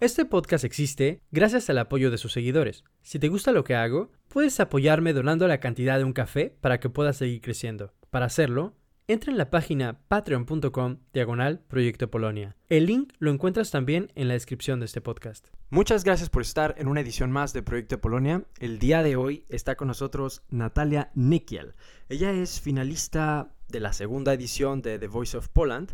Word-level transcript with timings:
Este 0.00 0.24
podcast 0.24 0.64
existe 0.64 1.20
gracias 1.30 1.68
al 1.68 1.76
apoyo 1.76 2.10
de 2.10 2.16
sus 2.16 2.32
seguidores. 2.32 2.84
Si 3.02 3.18
te 3.18 3.28
gusta 3.28 3.52
lo 3.52 3.64
que 3.64 3.74
hago, 3.74 4.10
puedes 4.28 4.58
apoyarme 4.58 5.12
donando 5.12 5.46
la 5.46 5.60
cantidad 5.60 5.98
de 5.98 6.04
un 6.04 6.14
café 6.14 6.56
para 6.62 6.80
que 6.80 6.88
pueda 6.88 7.12
seguir 7.12 7.42
creciendo. 7.42 7.92
Para 8.08 8.24
hacerlo, 8.24 8.72
entra 9.08 9.30
en 9.30 9.36
la 9.36 9.50
página 9.50 10.00
patreon.com 10.08 11.00
diagonal 11.12 11.60
Proyecto 11.68 12.10
Polonia. 12.10 12.56
El 12.70 12.86
link 12.86 13.12
lo 13.18 13.30
encuentras 13.30 13.70
también 13.70 14.10
en 14.14 14.28
la 14.28 14.32
descripción 14.32 14.80
de 14.80 14.86
este 14.86 15.02
podcast. 15.02 15.48
Muchas 15.68 16.02
gracias 16.02 16.30
por 16.30 16.40
estar 16.40 16.76
en 16.78 16.88
una 16.88 17.02
edición 17.02 17.30
más 17.30 17.52
de 17.52 17.62
Proyecto 17.62 18.00
Polonia. 18.00 18.46
El 18.58 18.78
día 18.78 19.02
de 19.02 19.16
hoy 19.16 19.44
está 19.50 19.76
con 19.76 19.88
nosotros 19.88 20.44
Natalia 20.48 21.10
Nikiel. 21.14 21.74
Ella 22.08 22.32
es 22.32 22.58
finalista 22.58 23.52
de 23.68 23.80
la 23.80 23.92
segunda 23.92 24.32
edición 24.32 24.80
de 24.80 24.98
The 24.98 25.08
Voice 25.08 25.36
of 25.36 25.48
Poland. 25.48 25.92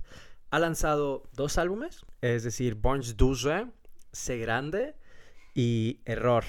Ha 0.50 0.60
lanzado 0.60 1.24
dos 1.34 1.58
álbumes, 1.58 2.06
es 2.20 2.44
decir, 2.44 2.76
Bądź 2.76 3.16
Duże 3.16 3.66
Sé 4.16 4.38
Grande 4.38 4.94
y 5.54 6.00
Error. 6.06 6.44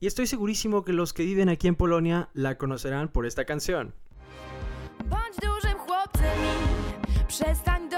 Y 0.00 0.08
estoy 0.08 0.26
segurísimo 0.26 0.82
que 0.84 0.92
los 0.92 1.12
que 1.12 1.22
viven 1.22 1.48
aquí 1.48 1.68
en 1.68 1.76
Polonia 1.76 2.28
la 2.34 2.58
conocerán 2.58 3.08
por 3.08 3.26
esta 3.26 3.44
canción. 3.44 3.94
Bądź 5.04 5.36
dużym 5.40 5.78
chłopcem 5.78 6.38
i 7.22 7.24
przestań 7.28 7.88
do 7.88 7.96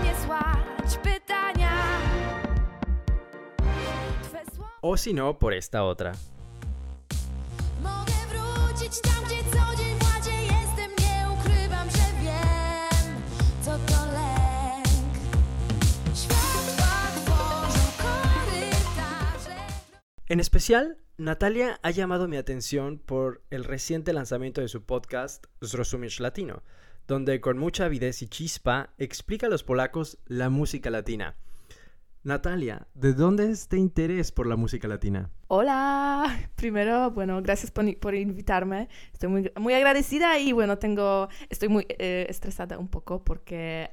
mnie 0.00 0.14
słać 0.24 0.98
pytania. 1.02 1.72
Twe 4.22 4.42
słowa 4.54 4.78
O 4.82 4.96
si 4.96 5.12
no, 5.14 5.34
por 5.34 5.52
esta 5.52 5.84
otra. 5.84 6.12
mogę 7.82 8.12
wrócić 8.30 9.00
tam, 9.00 9.24
gdzie 9.24 9.42
co 9.52 9.76
dzień 9.76 10.05
En 20.28 20.40
especial, 20.40 20.98
Natalia 21.18 21.78
ha 21.84 21.92
llamado 21.92 22.26
mi 22.26 22.36
atención 22.36 22.98
por 22.98 23.44
el 23.50 23.62
reciente 23.62 24.12
lanzamiento 24.12 24.60
de 24.60 24.66
su 24.66 24.82
podcast 24.82 25.46
Zrozumiesz 25.62 26.18
Latino, 26.18 26.64
donde 27.06 27.40
con 27.40 27.58
mucha 27.58 27.84
avidez 27.84 28.22
y 28.22 28.26
chispa 28.26 28.92
explica 28.98 29.46
a 29.46 29.50
los 29.50 29.62
polacos 29.62 30.18
la 30.26 30.50
música 30.50 30.90
latina. 30.90 31.36
Natalia, 32.24 32.88
¿de 32.94 33.12
dónde 33.12 33.44
es 33.44 33.60
este 33.60 33.76
interés 33.76 34.32
por 34.32 34.48
la 34.48 34.56
música 34.56 34.88
latina? 34.88 35.30
Hola, 35.46 36.50
primero, 36.56 37.12
bueno, 37.12 37.40
gracias 37.40 37.70
por, 37.70 37.96
por 38.00 38.16
invitarme. 38.16 38.88
Estoy 39.12 39.28
muy, 39.28 39.52
muy 39.60 39.74
agradecida 39.74 40.40
y 40.40 40.50
bueno, 40.50 40.76
tengo, 40.76 41.28
estoy 41.50 41.68
muy 41.68 41.86
eh, 41.88 42.26
estresada 42.28 42.78
un 42.78 42.88
poco 42.88 43.22
porque 43.22 43.92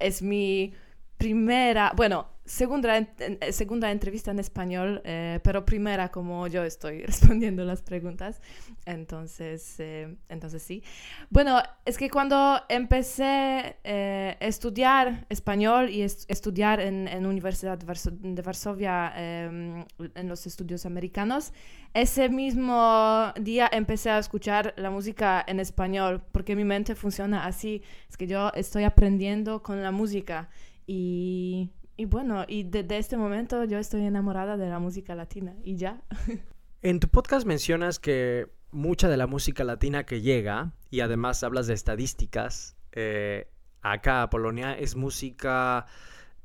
es 0.00 0.20
mi 0.20 0.74
primera, 1.20 1.92
bueno, 1.94 2.26
segunda, 2.46 2.96
en- 2.96 3.10
en- 3.18 3.52
segunda 3.52 3.90
entrevista 3.92 4.30
en 4.30 4.38
español, 4.38 5.02
eh, 5.04 5.38
pero 5.44 5.64
primera 5.66 6.10
como 6.10 6.46
yo 6.48 6.64
estoy 6.64 7.02
respondiendo 7.06 7.62
las 7.64 7.82
preguntas. 7.82 8.40
Entonces, 8.86 9.76
eh, 9.78 10.16
entonces 10.30 10.62
sí. 10.62 10.82
Bueno, 11.28 11.62
es 11.84 11.98
que 11.98 12.08
cuando 12.08 12.58
empecé 12.70 13.76
eh, 13.84 14.36
a 14.40 14.44
estudiar 14.46 15.26
español 15.28 15.90
y 15.90 16.02
es- 16.02 16.24
estudiar 16.28 16.80
en, 16.80 17.06
en 17.06 17.26
Universidad 17.26 17.76
de 17.78 17.86
Varso- 17.86 18.10
de 18.18 18.42
Varsovia, 18.42 19.12
eh, 19.16 19.84
en 20.14 20.28
los 20.28 20.46
estudios 20.46 20.86
americanos, 20.86 21.52
ese 21.92 22.28
mismo 22.30 23.32
día 23.40 23.68
empecé 23.72 24.08
a 24.10 24.18
escuchar 24.18 24.72
la 24.76 24.90
música 24.90 25.44
en 25.46 25.60
español, 25.60 26.22
porque 26.32 26.56
mi 26.56 26.64
mente 26.64 26.94
funciona 26.94 27.44
así. 27.44 27.82
Es 28.08 28.16
que 28.16 28.26
yo 28.26 28.50
estoy 28.54 28.84
aprendiendo 28.84 29.62
con 29.62 29.82
la 29.82 29.90
música 29.90 30.48
y, 30.92 31.70
y 31.96 32.04
bueno, 32.06 32.44
y 32.48 32.64
desde 32.64 32.98
este 32.98 33.16
momento 33.16 33.62
yo 33.62 33.78
estoy 33.78 34.04
enamorada 34.04 34.56
de 34.56 34.68
la 34.68 34.80
música 34.80 35.14
latina 35.14 35.54
y 35.62 35.76
ya. 35.76 36.02
En 36.82 36.98
tu 36.98 37.08
podcast 37.08 37.46
mencionas 37.46 37.98
que 37.98 38.48
mucha 38.70 39.08
de 39.08 39.18
la 39.18 39.26
música 39.26 39.64
latina 39.64 40.04
que 40.04 40.22
llega, 40.22 40.72
y 40.90 41.00
además 41.00 41.44
hablas 41.44 41.66
de 41.66 41.74
estadísticas, 41.74 42.74
eh, 42.92 43.48
acá 43.82 44.22
a 44.22 44.30
Polonia 44.30 44.72
es 44.72 44.96
música 44.96 45.86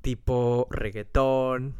tipo 0.01 0.67
reggaetón. 0.69 1.75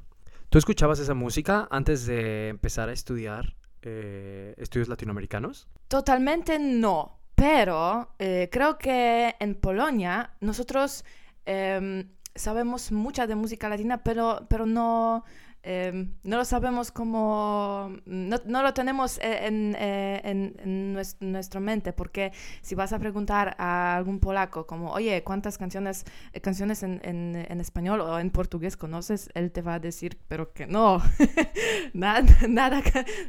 ¿Tú 0.50 0.58
escuchabas 0.58 1.00
esa 1.00 1.14
música 1.14 1.68
antes 1.70 2.06
de 2.06 2.48
empezar 2.48 2.88
a 2.88 2.94
estudiar 2.94 3.58
eh, 3.82 4.56
estudios 4.58 4.88
latinoamericanos? 4.88 5.68
Totalmente 5.90 6.58
no, 6.58 7.20
pero 7.36 8.16
eh, 8.18 8.50
creo 8.52 8.78
que 8.78 9.36
en 9.38 9.54
Polonia 9.56 10.32
nosotros 10.40 11.04
em, 11.46 12.15
sabemos 12.36 12.92
mucha 12.92 13.28
de 13.28 13.36
música 13.36 13.70
latina, 13.70 14.04
pero, 14.04 14.46
pero 14.50 14.66
no, 14.66 15.24
em, 15.66 16.14
no 16.24 16.38
lo 16.38 16.46
sabemos 16.46 16.92
como, 16.92 17.92
no, 18.06 18.38
no 18.46 18.64
lo 18.64 18.74
tenemos 18.74 19.18
eh, 19.18 19.48
en, 19.48 19.76
eh, 19.80 20.22
en- 20.24 20.56
en 20.64 20.94
nues- 20.96 21.18
nuestra 21.20 21.60
mente, 21.60 21.92
porque 21.94 22.32
si 22.62 22.76
vas 22.76 22.94
a 22.94 23.00
preguntar 23.00 23.56
a 23.60 23.96
algún 23.98 24.20
polaco 24.20 24.68
como, 24.68 24.92
oye, 24.92 25.24
¿cuántas 25.24 25.58
canciones, 25.58 26.06
eh, 26.34 26.40
canciones 26.42 26.84
en, 26.84 27.02
en- 27.04 27.46
en 27.50 27.60
español 27.62 28.02
o 28.02 28.20
en 28.20 28.30
portugués 28.32 28.78
conoces? 28.78 29.30
Él 29.34 29.52
te 29.52 29.62
va 29.62 29.74
a 29.76 29.80
decir, 29.80 30.18
pero 30.28 30.54
que 30.54 30.68
no, 30.68 31.02
nada, 31.94 32.24
nada, 32.48 32.82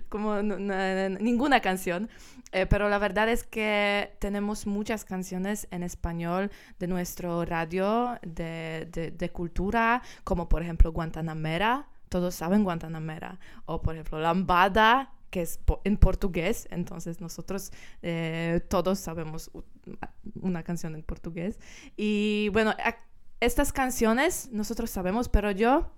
como 0.08 0.42
ninguna 0.42 1.60
canción. 1.60 2.08
Eh, 2.52 2.66
pero 2.66 2.88
la 2.88 2.98
verdad 2.98 3.28
es 3.28 3.42
que 3.44 4.16
tenemos 4.20 4.66
muchas 4.66 5.04
canciones 5.04 5.66
en 5.70 5.82
español 5.82 6.50
de 6.78 6.86
nuestro 6.86 7.44
radio, 7.44 8.18
de, 8.22 8.88
de- 8.92 9.10
de 9.10 9.30
cultura, 9.30 10.02
como 10.24 10.48
por 10.48 10.62
ejemplo 10.62 10.92
Guantanamera, 10.92 11.88
todos 12.16 12.34
saben 12.34 12.64
Guantanamera, 12.64 13.38
o 13.66 13.80
por 13.82 13.94
ejemplo 13.94 14.18
Lambada, 14.18 15.12
que 15.30 15.42
es 15.42 15.58
po- 15.58 15.80
en 15.84 15.96
portugués, 15.98 16.66
entonces 16.70 17.20
nosotros 17.20 17.70
eh, 18.02 18.60
todos 18.70 18.98
sabemos 19.00 19.50
una 20.40 20.62
canción 20.62 20.94
en 20.94 21.02
portugués. 21.02 21.58
Y 21.96 22.48
bueno, 22.54 22.74
estas 23.40 23.70
canciones 23.72 24.48
nosotros 24.50 24.88
sabemos, 24.90 25.28
pero 25.28 25.50
yo 25.50 25.90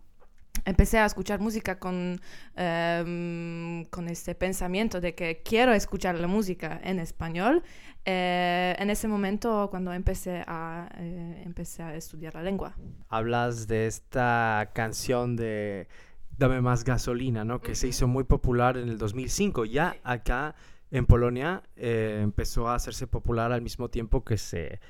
empecé 0.64 0.98
a 0.98 1.06
escuchar 1.06 1.38
música 1.40 1.78
con, 1.78 2.20
em, 2.56 3.84
con 3.90 4.08
este 4.08 4.34
pensamiento 4.34 5.00
de 5.00 5.14
que 5.14 5.42
quiero 5.44 5.72
escuchar 5.72 6.18
la 6.18 6.26
música 6.26 6.80
en 6.82 6.98
español. 6.98 7.62
eh, 8.10 8.74
en 8.78 8.88
ese 8.88 9.06
momento, 9.06 9.68
cuando 9.70 9.92
empecé 9.92 10.42
a, 10.46 10.88
eh, 10.96 11.42
empecé 11.44 11.82
a 11.82 11.94
estudiar 11.94 12.34
la 12.34 12.42
lengua. 12.42 12.74
Hablas 13.10 13.66
de 13.66 13.86
esta 13.86 14.70
canción 14.72 15.36
de 15.36 15.88
Dame 16.38 16.60
más 16.60 16.84
gasolina, 16.84 17.44
¿no? 17.44 17.60
Que 17.60 17.74
se 17.74 17.88
hizo 17.88 18.06
muy 18.06 18.22
popular 18.24 18.76
en 18.76 18.88
el 18.88 18.96
2005. 18.96 19.64
Ya 19.64 19.96
acá 20.04 20.54
en 20.90 21.04
Polonia 21.04 21.62
eh, 21.76 22.20
empezó 22.22 22.68
a 22.68 22.76
hacerse 22.76 23.08
popular 23.08 23.50
al 23.52 23.60
mismo 23.60 23.88
tiempo 23.90 24.24
que 24.24 24.38
se, 24.38 24.80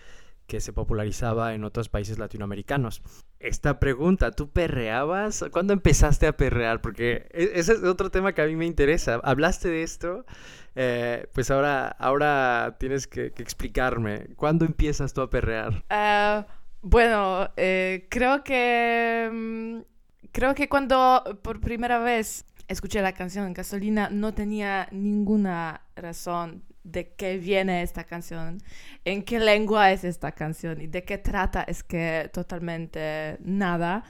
que 0.46 0.60
se 0.60 0.74
popularizaba 0.74 1.54
en 1.54 1.64
otros 1.64 1.88
países 1.88 2.18
latinoamericanos. 2.18 3.02
Esta 3.40 3.80
pregunta, 3.80 4.30
¿tú 4.32 4.50
perreabas? 4.50 5.42
¿Cuándo 5.50 5.72
empezaste 5.72 6.26
a 6.26 6.36
perrear? 6.36 6.82
Porque 6.82 7.28
e- 7.32 7.52
ese 7.54 7.72
es 7.74 7.82
otro 7.82 8.10
tema 8.10 8.34
que 8.34 8.42
a 8.42 8.46
mí 8.46 8.54
me 8.54 8.66
interesa. 8.66 9.20
Hablaste 9.24 9.68
de 9.68 9.82
esto, 9.82 10.26
eh, 10.74 11.28
pues 11.32 11.50
ahora, 11.50 11.88
ahora 11.88 12.76
tienes 12.78 13.06
que, 13.06 13.32
que 13.32 13.42
explicarme. 13.42 14.28
¿Cuándo 14.36 14.66
empiezas 14.66 15.14
tú 15.14 15.22
a 15.22 15.30
perrear? 15.30 15.82
Eh, 15.88 16.44
bueno, 16.82 17.48
eh, 17.56 18.06
creo 18.10 18.44
que 18.44 19.30
mm, 19.32 19.97
creo 20.32 20.54
que 20.54 20.68
cuando 20.68 21.40
por 21.42 21.60
primera 21.60 21.98
vez 21.98 22.44
escuché 22.68 23.02
la 23.02 23.12
canción 23.12 23.52
Gasolina 23.52 24.10
no 24.10 24.34
tenía 24.34 24.88
ninguna 24.92 25.82
razón 25.96 26.62
de 26.90 27.12
qué 27.14 27.38
viene 27.38 27.82
esta 27.82 28.04
canción, 28.04 28.58
en 29.04 29.22
qué 29.22 29.38
lengua 29.40 29.92
es 29.92 30.04
esta 30.04 30.32
canción 30.32 30.80
y 30.80 30.86
de 30.86 31.04
qué 31.04 31.18
trata, 31.18 31.62
es 31.62 31.82
que 31.82 32.30
totalmente 32.32 33.38
nada. 33.40 34.04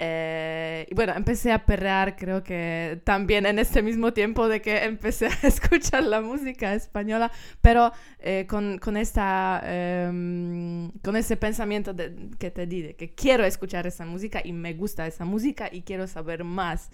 Eh, 0.00 0.86
y 0.90 0.94
bueno, 0.94 1.12
empecé 1.16 1.50
a 1.50 1.66
perrear, 1.66 2.14
creo 2.16 2.44
que 2.44 3.00
también 3.04 3.46
en 3.46 3.58
este 3.58 3.82
mismo 3.82 4.12
tiempo 4.12 4.46
de 4.48 4.62
que 4.62 4.84
empecé 4.84 5.26
a 5.26 5.30
escuchar 5.42 6.04
la 6.04 6.20
música 6.20 6.72
española, 6.74 7.32
pero 7.60 7.90
eh, 8.20 8.46
con, 8.48 8.78
con 8.78 8.96
esta, 8.96 9.60
em, 9.64 10.90
con 11.02 11.16
ese 11.16 11.36
pensamiento 11.36 11.92
de- 11.94 12.30
que 12.38 12.50
te 12.52 12.66
di, 12.66 12.82
de 12.82 12.94
que 12.96 13.12
quiero 13.14 13.44
escuchar 13.44 13.86
esa 13.88 14.04
música 14.06 14.40
y 14.44 14.52
me 14.52 14.74
gusta 14.74 15.04
esa 15.06 15.24
música 15.24 15.68
y 15.72 15.82
quiero 15.82 16.06
saber 16.06 16.44
más. 16.44 16.90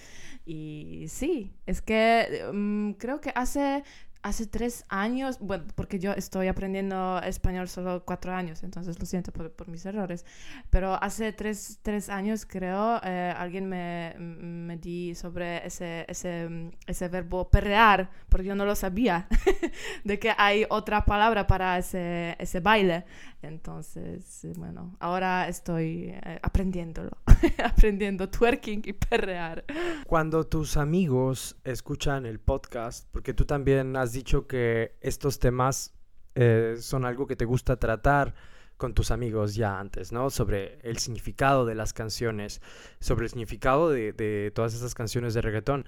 Y 0.47 1.07
sí, 1.09 1.53
es 1.67 1.83
que 1.83 2.41
em, 2.49 2.95
creo 2.95 3.21
que 3.21 3.33
hace 3.35 3.85
hace 4.25 4.47
tres 4.47 4.87
años, 4.88 5.38
bueno, 5.38 5.65
porque 5.75 5.99
yo 5.99 6.12
estoy 6.12 6.49
aprendiendo 6.49 7.21
español 7.23 7.69
solo 7.69 8.05
cuatro 8.06 8.32
años, 8.32 8.62
entonces 8.62 8.99
lo 8.99 9.05
siento 9.05 9.32
por, 9.32 9.69
mis 9.69 9.85
errores, 9.85 10.25
pero 10.71 10.94
hace 10.94 11.35
tres, 11.35 11.79
tres 11.82 12.09
años 12.09 12.47
creo, 12.47 13.00
eh, 13.05 13.35
alguien 13.37 13.69
me, 13.69 14.15
me 14.19 14.79
di 14.79 15.15
sobre 15.15 15.67
ese, 15.67 16.06
ese, 16.09 16.71
ese 16.87 17.09
verbo 17.09 17.50
perrear, 17.50 18.11
porque 18.31 18.47
yo 18.47 18.55
no 18.55 18.65
lo 18.65 18.75
sabía, 18.75 19.29
de 20.05 20.19
que 20.19 20.32
hay 20.38 20.65
otra 20.71 21.05
palabra 21.05 21.47
para 21.47 21.76
ese, 21.76 22.35
ese 22.38 22.61
baile. 22.61 23.05
Entonces, 23.43 24.43
eh, 24.47 24.55
bueno, 24.56 24.97
ahora 25.00 25.49
estoy 25.49 26.15
eh, 26.15 26.38
aprendiéndolo, 26.41 27.11
aprendiendo 27.65 28.29
twerking 28.29 28.83
y 28.85 28.93
perrear. 28.93 29.65
Cuando 30.07 30.45
tus 30.47 30.77
amigos 30.77 31.57
escuchan 31.65 32.27
el 32.27 32.41
podcast, 32.41 33.09
porque 33.11 33.35
tú 33.35 33.45
también 33.45 33.97
has 33.97 34.13
dicho 34.13 34.47
que 34.47 34.97
estos 35.01 35.39
temas 35.39 35.95
eh, 36.35 36.77
son 36.79 37.05
algo 37.05 37.27
que 37.27 37.37
te 37.37 37.45
gusta 37.45 37.77
tratar 37.77 38.35
con 38.77 38.95
tus 38.95 39.11
amigos 39.11 39.55
ya 39.55 39.79
antes, 39.79 40.13
¿no? 40.13 40.31
Sobre 40.31 40.79
el 40.83 40.99
significado 40.99 41.65
de 41.65 41.75
las 41.75 41.93
canciones, 41.93 42.61
sobre 43.01 43.25
el 43.25 43.31
significado 43.31 43.91
de, 43.91 44.53
todas 44.55 44.75
esas 44.75 44.95
canciones 44.95 45.35
de 45.35 45.43
reggaetón. 45.43 45.87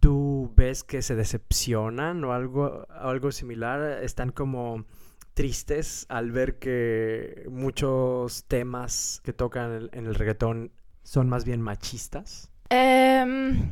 ¿Tú 0.00 0.52
ves 0.56 0.84
que 0.84 1.02
se 1.02 1.14
decepcionan 1.14 2.24
o 2.24 2.32
algo, 2.32 2.86
algo 2.90 3.30
similar? 3.32 4.02
¿Están 4.02 4.32
como 4.32 4.84
tristes 5.34 6.06
al 6.08 6.30
ver 6.30 6.58
que 6.58 7.44
muchos 7.50 8.44
temas 8.44 9.20
que 9.24 9.32
tocan 9.32 9.90
en 9.92 10.06
el, 10.06 10.14
reggaetón 10.14 10.72
son 11.02 11.28
más 11.28 11.44
bien 11.44 11.60
machistas? 11.60 12.50
Em, 12.70 13.70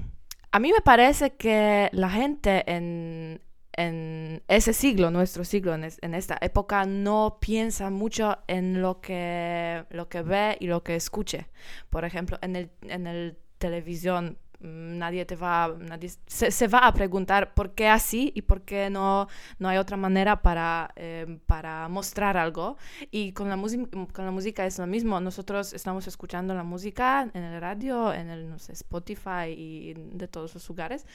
a 0.51 0.59
mí 0.59 0.73
me 0.73 0.81
parece 0.81 1.35
que 1.37 1.89
la 1.93 2.11
gente 2.11 2.65
en, 2.71 3.41
en 3.73 4.43
ese 4.49 4.73
siglo, 4.73 5.11
nuestro 5.11 5.45
siglo, 5.45 5.75
en, 5.75 5.89
en 6.03 6.15
esta 6.15 6.37
época, 6.41 6.85
no 6.85 7.39
piensa 7.41 7.91
mucho 7.91 8.39
en 8.49 8.83
lo 8.83 9.01
que, 9.01 9.85
lo 9.91 10.09
que 10.09 10.23
ve 10.23 10.57
y 10.61 10.67
lo 10.67 10.83
que 10.83 10.97
escuche. 10.97 11.49
Por 11.89 12.05
ejemplo, 12.05 12.39
en 12.43 12.57
el, 12.57 12.71
en 12.83 13.07
el 13.07 13.39
televisión 13.59 14.39
nadie 14.63 15.25
te 15.25 15.37
va, 15.37 15.75
nadie 15.79 16.11
se, 16.27 16.51
se 16.51 16.69
va 16.69 16.87
a 16.87 16.93
preguntar 16.93 17.55
por 17.55 17.75
qué 17.75 17.89
así 17.89 18.33
y 18.35 18.43
por 18.43 18.63
qué 18.63 18.91
no, 18.91 19.29
no 19.59 19.69
hay 19.69 19.79
otra 19.79 19.97
manera 19.97 20.43
para, 20.43 20.93
em, 20.97 21.39
para 21.41 21.89
mostrar 21.89 22.37
algo. 22.37 22.77
Y 23.11 23.33
con 23.33 23.49
la, 23.49 23.57
música 23.57 23.89
con 24.13 24.25
la 24.25 24.31
música 24.31 24.65
es 24.67 24.79
lo 24.79 24.87
mismo. 24.87 25.21
Nosotros 25.21 25.73
estamos 25.73 26.07
escuchando 26.07 26.55
la 26.55 26.65
música 26.65 27.29
en 27.35 27.43
el 27.43 27.61
radio, 27.61 28.13
en 28.13 28.31
el, 28.31 28.53
Spotify 28.53 29.49
y 29.57 29.95
de 29.95 30.29
todos 30.29 30.55
los 30.55 30.69
lugares. 30.69 31.07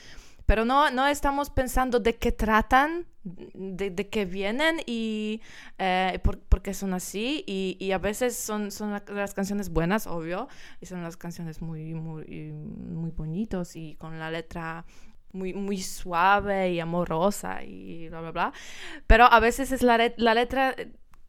Pero 0.48 0.64
no, 0.64 0.90
no 0.90 1.06
estamos 1.06 1.50
pensando 1.50 2.00
de 2.00 2.16
qué 2.16 2.32
tratan, 2.32 3.06
de, 3.22 3.90
de 3.90 4.08
qué 4.08 4.24
vienen 4.24 4.80
y 4.86 5.42
eh, 5.78 6.18
por, 6.24 6.40
por 6.40 6.62
qué 6.62 6.72
son 6.72 6.94
así. 6.94 7.44
Y, 7.46 7.76
y 7.78 7.92
a 7.92 7.98
veces 7.98 8.34
son, 8.36 8.70
son 8.70 8.92
la- 8.92 9.04
las 9.12 9.34
canciones 9.34 9.68
buenas, 9.70 10.06
obvio, 10.06 10.48
y 10.80 10.86
son 10.86 11.02
las 11.02 11.18
canciones 11.18 11.60
muy, 11.60 11.92
muy, 11.94 12.24
muy 12.52 13.10
bonitos 13.10 13.76
y 13.76 13.96
con 13.96 14.18
la 14.18 14.30
letra 14.30 14.86
muy, 15.32 15.52
muy 15.52 15.82
suave 15.82 16.72
y 16.72 16.80
amorosa 16.80 17.62
y 17.62 18.08
bla, 18.08 18.20
bla, 18.22 18.30
bla. 18.32 18.52
Pero 19.06 19.24
a 19.26 19.40
veces 19.40 19.72
es 19.72 19.82
la, 19.82 20.12
la 20.16 20.34
letra 20.34 20.74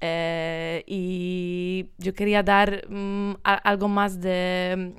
Eh, 0.00 0.84
y 0.86 1.86
yo 1.98 2.12
quería 2.14 2.42
dar 2.42 2.86
mm, 2.88 3.34
algo 3.42 3.88
más 3.88 4.20
de 4.20 4.94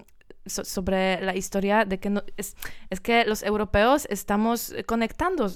so- 0.46 0.66
sobre 0.66 1.22
la 1.22 1.36
historia 1.36 1.86
de 1.86 2.00
que 2.00 2.10
no, 2.10 2.24
es, 2.38 2.56
es 2.90 3.00
que 3.00 3.24
los 3.26 3.44
europeos 3.44 4.08
estamos 4.10 4.72
eh, 4.72 4.84
conectando 4.84 5.52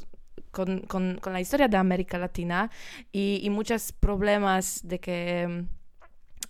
con, 0.52 0.82
con- 0.82 1.18
con 1.22 1.34
la 1.34 1.42
historia 1.42 1.68
de 1.68 1.78
América 1.78 2.18
Latina 2.20 2.70
y, 3.12 3.40
y 3.44 3.50
muchos 3.50 3.92
problemas 3.92 4.82
de 4.84 5.00
que 5.00 5.48
mm, 5.48 5.68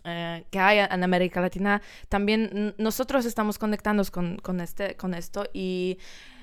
eh, 0.06 0.46
que 0.52 0.60
hay 0.60 0.80
en 0.80 1.04
América 1.04 1.42
Latina, 1.42 1.82
también 2.10 2.74
nosotros 2.78 3.26
estamos 3.26 3.58
conectados 3.58 4.12
con, 4.12 4.38
con, 4.38 4.62
este, 4.62 4.96
con 4.96 5.14
esto 5.14 5.46
y 5.54 5.98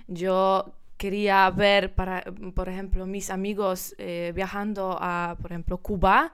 yo 0.08 0.74
quería 0.96 1.50
ver, 1.50 1.94
para, 1.94 2.22
por 2.54 2.68
ejemplo, 2.68 3.06
mis 3.06 3.30
amigos 3.30 3.94
eh, 3.98 4.32
viajando 4.34 4.96
a, 5.00 5.36
por 5.40 5.50
ejemplo, 5.52 5.78
Cuba 5.78 6.32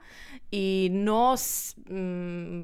y 0.51 0.89
no, 0.91 1.35
mm, 1.89 2.61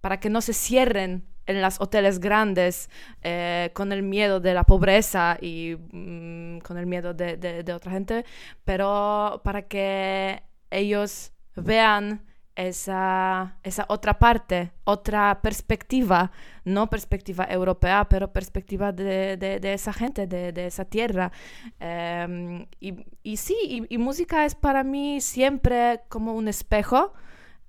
para 0.00 0.20
que 0.20 0.30
no 0.30 0.40
se 0.40 0.52
cierren 0.54 1.24
en 1.46 1.60
los 1.60 1.80
hoteles 1.80 2.20
grandes 2.20 2.88
eh, 3.22 3.70
con 3.74 3.92
el 3.92 4.02
miedo 4.02 4.40
de 4.40 4.54
la 4.54 4.64
pobreza 4.64 5.36
y 5.40 5.76
mm, 5.92 6.58
con 6.60 6.78
el 6.78 6.86
miedo 6.86 7.12
de, 7.14 7.36
de- 7.36 7.62
de 7.62 7.72
otra 7.72 7.92
gente, 7.92 8.24
pero 8.64 9.40
para 9.44 9.62
que 9.62 10.42
ellos 10.70 11.32
vean 11.56 12.24
esa, 12.56 13.56
esa 13.62 13.86
otra 13.88 14.18
parte, 14.18 14.70
otra 14.84 15.40
perspectiva, 15.42 16.30
no 16.64 16.88
perspectiva 16.88 17.46
europea, 17.50 18.06
pero 18.08 18.32
perspectiva 18.32 18.92
de, 18.92 19.36
de- 19.36 19.58
de 19.60 19.72
esa 19.74 19.92
gente, 19.92 20.26
de, 20.26 20.52
de 20.52 20.66
esa 20.66 20.84
tierra. 20.84 21.32
Em, 21.80 22.66
y, 22.80 22.94
y 23.22 23.36
sí, 23.38 23.56
y, 23.64 23.94
y 23.94 23.98
música 23.98 24.44
es 24.44 24.54
para 24.54 24.84
mí 24.84 25.20
siempre 25.20 26.00
como 26.08 26.34
un 26.34 26.48
espejo, 26.48 27.12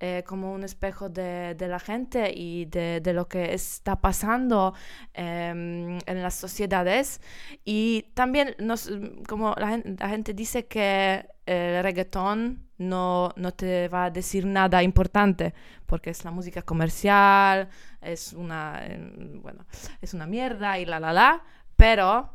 eh, 0.00 0.24
como 0.26 0.52
un 0.52 0.62
espejo 0.62 1.08
de, 1.08 1.56
la 1.58 1.78
gente 1.80 2.30
y 2.34 2.66
de, 2.66 3.00
lo 3.14 3.28
que 3.28 3.54
está 3.54 3.96
pasando 4.00 4.74
em, 5.14 5.98
en 6.06 6.22
las 6.22 6.34
sociedades. 6.34 7.20
Y 7.64 8.02
también, 8.14 8.54
nos, 8.58 8.90
como 9.28 9.54
la, 9.58 9.80
la 9.98 10.08
gente 10.08 10.34
dice 10.34 10.66
que 10.66 11.26
el 11.46 11.82
reggaetón 11.82 12.65
no, 12.78 13.32
no 13.36 13.52
te 13.52 13.88
va 13.88 14.04
a 14.06 14.10
decir 14.10 14.44
nada 14.46 14.82
importante, 14.82 15.54
porque 15.86 16.10
es 16.10 16.24
la 16.24 16.30
música 16.30 16.62
comercial, 16.62 17.68
es 18.00 18.32
una, 18.32 18.84
em, 18.86 19.40
bueno, 19.42 19.64
es 20.00 20.14
una 20.14 20.26
mierda 20.26 20.78
y 20.78 20.84
la, 20.86 21.00
la, 21.00 21.12
la, 21.12 21.42
pero 21.76 22.30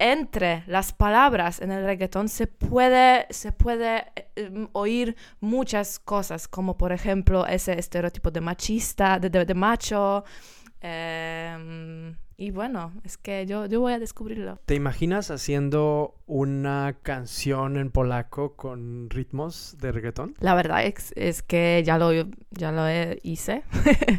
entre 0.00 0.62
las 0.68 0.92
palabras 0.92 1.60
en 1.60 1.72
el 1.72 1.84
reggaetón 1.84 2.28
se 2.28 2.46
puede, 2.46 3.26
se 3.30 3.50
puede 3.52 4.04
eh, 4.14 4.30
em, 4.36 4.68
oír 4.72 5.16
muchas 5.40 5.98
cosas, 5.98 6.46
como 6.48 6.76
por 6.78 6.92
ejemplo 6.92 7.46
ese 7.46 7.78
estereotipo 7.78 8.30
de 8.30 8.40
machista, 8.40 9.18
de, 9.18 9.28
de- 9.30 9.44
de 9.44 9.54
macho, 9.54 10.24
em, 10.80 12.16
y 12.40 12.52
bueno, 12.52 12.92
es 13.02 13.18
que 13.18 13.46
yo, 13.46 13.66
yo 13.66 13.80
voy 13.80 13.92
a 13.92 13.98
descubrirlo. 13.98 14.60
¿Te 14.64 14.76
imaginas 14.76 15.32
haciendo 15.32 16.14
una 16.26 16.96
canción 17.02 17.76
en 17.76 17.90
polaco 17.90 18.54
con 18.54 19.10
ritmos 19.10 19.76
de 19.80 19.90
reggaetón? 19.90 20.34
La 20.38 20.54
verdad 20.54 20.84
es, 20.84 21.12
es 21.16 21.42
que 21.42 21.82
ya 21.84 21.98
lo, 21.98 22.12
ya 22.52 22.70
lo 22.70 22.84
hice, 23.24 23.64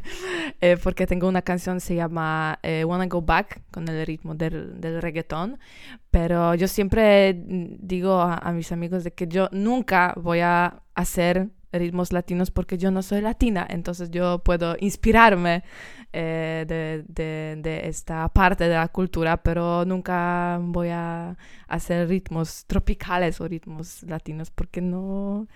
eh, 0.60 0.76
porque 0.84 1.08
tengo 1.08 1.30
una 1.30 1.44
canción 1.44 1.80
se 1.80 1.96
llama 1.96 2.60
eh, 2.62 2.84
Wanna 2.84 3.08
Go 3.08 3.22
Back 3.22 3.62
con 3.72 3.88
el 3.88 4.06
ritmo 4.06 4.36
del, 4.36 4.82
del 4.82 5.02
reggaetón, 5.02 5.58
pero 6.12 6.56
yo 6.56 6.68
siempre 6.68 7.42
digo 7.48 8.20
a, 8.20 8.36
a 8.36 8.52
mis 8.52 8.74
amigos 8.74 9.06
de 9.06 9.14
que 9.14 9.30
yo 9.30 9.48
nunca 9.54 10.14
voy 10.18 10.42
a 10.42 10.84
hacer 10.94 11.52
ritmos 11.72 12.12
latinos 12.12 12.52
porque 12.52 12.78
yo 12.78 12.92
no 12.92 13.02
soy 13.02 13.22
latina, 13.22 13.66
entonces 13.70 14.10
yo 14.12 14.40
puedo 14.40 14.76
inspirarme 14.80 15.64
eh, 16.14 16.66
de, 16.68 17.04
de- 17.08 17.56
de 17.62 17.88
esta 17.88 18.28
parte 18.30 18.66
de 18.68 18.76
la 18.76 18.88
cultura, 18.90 19.38
pero 19.44 19.86
nunca 19.86 20.60
voy 20.62 20.90
a 20.92 21.38
hacer 21.68 22.08
ritmos 22.10 22.66
tropicales 22.66 23.40
o 23.42 23.48
ritmos 23.48 24.04
latinos 24.04 24.50
porque 24.52 24.82
no... 24.82 25.48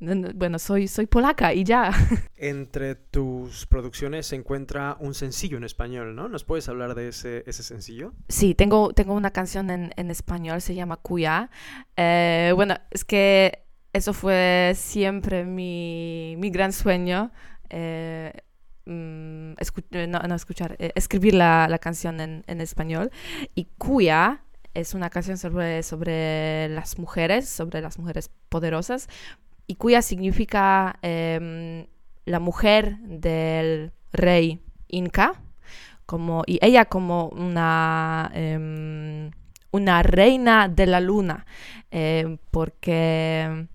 no- 0.00 0.14
no- 0.14 0.28
Bueno, 0.34 0.58
soy, 0.58 0.88
soy 0.88 1.06
polaca 1.06 1.54
y 1.54 1.64
ya. 1.64 1.90
Entre 2.36 2.94
tus 2.96 3.66
producciones 3.66 4.26
se 4.26 4.36
encuentra 4.36 4.96
un 5.00 5.14
sencillo 5.14 5.56
en 5.56 5.64
español, 5.64 6.14
¿no? 6.16 6.28
¿Nos 6.28 6.44
puedes 6.44 6.68
hablar 6.68 6.94
de 6.94 7.08
ese, 7.08 7.44
ese 7.46 7.62
sencillo? 7.62 8.12
Sí, 8.28 8.54
tengo, 8.54 8.92
tengo 8.92 9.14
una 9.14 9.30
canción 9.30 9.70
en, 9.70 9.92
en 9.96 10.10
español, 10.10 10.60
se 10.60 10.74
llama 10.74 10.96
Cuya. 10.96 11.50
Eh, 11.96 12.52
bueno, 12.56 12.74
es 12.90 13.04
que 13.04 13.64
eso 13.92 14.12
fue 14.12 14.72
siempre 14.74 15.44
mi, 15.44 16.34
mi 16.38 16.50
gran 16.50 16.72
sueño. 16.72 17.30
eh, 17.70 18.32
mm, 18.86 19.52
eh, 19.52 20.08
escuchar, 20.34 20.76
eh, 20.78 20.92
escribir 20.94 21.34
la, 21.34 21.66
la 21.68 21.78
canción 21.78 22.20
en, 22.20 22.44
en 22.46 22.60
español. 22.60 23.10
Y 23.54 23.66
Cuya 23.78 24.42
es 24.74 24.94
una 24.94 25.10
canción 25.10 25.38
sobre, 25.38 25.82
sobre 25.82 26.68
las 26.68 26.98
mujeres, 26.98 27.48
sobre 27.48 27.80
las 27.80 27.98
mujeres 27.98 28.30
poderosas. 28.48 29.08
Y 29.66 29.76
Cuya 29.76 30.02
significa 30.02 30.98
em, 31.02 31.86
la 32.24 32.40
mujer 32.40 32.98
del 32.98 33.92
rey 34.12 34.60
Inca 34.88 35.40
como, 36.06 36.42
y 36.46 36.58
ella 36.62 36.84
como 36.84 37.28
una, 37.28 38.30
em, 38.34 39.30
una 39.70 40.02
reina 40.02 40.68
de 40.68 40.86
la 40.86 41.00
luna, 41.00 41.46
em, 41.90 42.38
porque, 42.50 43.66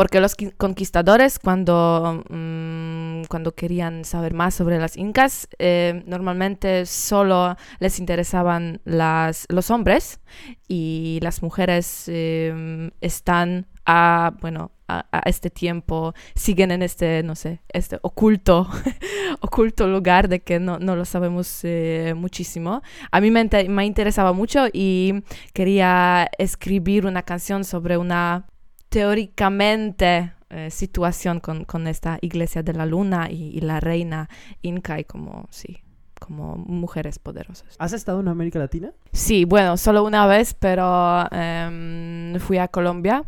porque 0.00 0.18
los 0.18 0.34
qui- 0.34 0.54
conquistadores 0.56 1.38
cuando, 1.38 2.24
mm, 2.30 3.24
cuando 3.28 3.52
querían 3.54 4.06
saber 4.06 4.32
más 4.32 4.54
sobre 4.54 4.78
las 4.78 4.96
incas, 4.96 5.46
em, 5.58 6.04
normalmente 6.06 6.86
solo 6.86 7.54
les 7.80 7.98
interesaban 7.98 8.80
las, 8.86 9.44
los 9.50 9.70
hombres 9.70 10.20
y 10.68 11.18
las 11.20 11.42
mujeres 11.42 12.04
em, 12.08 12.92
están 13.02 13.66
a, 13.84 14.32
bueno, 14.40 14.72
a, 14.88 15.04
este 15.26 15.50
tiempo, 15.50 16.14
siguen 16.34 16.70
en 16.70 16.80
este, 16.80 17.22
no 17.22 17.34
sé, 17.34 17.60
este 17.68 17.98
oculto 18.00 18.70
oculto 19.42 19.86
lugar 19.86 20.28
de 20.28 20.40
que 20.40 20.60
no, 20.60 20.78
no 20.78 20.96
lo 20.96 21.04
sabemos 21.04 21.60
eh, 21.64 22.14
muchísimo. 22.16 22.80
A 23.10 23.20
mí 23.20 23.30
me 23.30 23.84
interesaba 23.84 24.32
mucho 24.32 24.66
y 24.72 25.24
quería 25.52 26.30
escribir 26.38 27.04
una 27.04 27.22
canción 27.22 27.64
sobre 27.64 27.98
una 27.98 28.46
teóricamente 28.90 30.34
eh, 30.50 30.70
situación 30.70 31.40
con, 31.40 31.64
con 31.64 31.86
esta 31.86 32.18
iglesia 32.20 32.62
de 32.62 32.74
la 32.74 32.84
luna 32.84 33.30
y, 33.30 33.56
y 33.56 33.60
la 33.60 33.80
reina 33.80 34.28
inca 34.62 34.98
y 34.98 35.04
como, 35.04 35.46
sí, 35.50 35.78
como 36.18 36.56
mujeres 36.56 37.18
poderosas. 37.18 37.76
¿Has 37.78 37.92
estado 37.92 38.20
en 38.20 38.28
América 38.28 38.58
Latina? 38.58 38.92
Sí, 39.12 39.44
bueno, 39.44 39.76
solo 39.76 40.04
una 40.04 40.26
vez, 40.26 40.54
pero 40.54 41.24
em, 41.32 42.38
fui 42.38 42.58
a 42.58 42.68
Colombia 42.68 43.24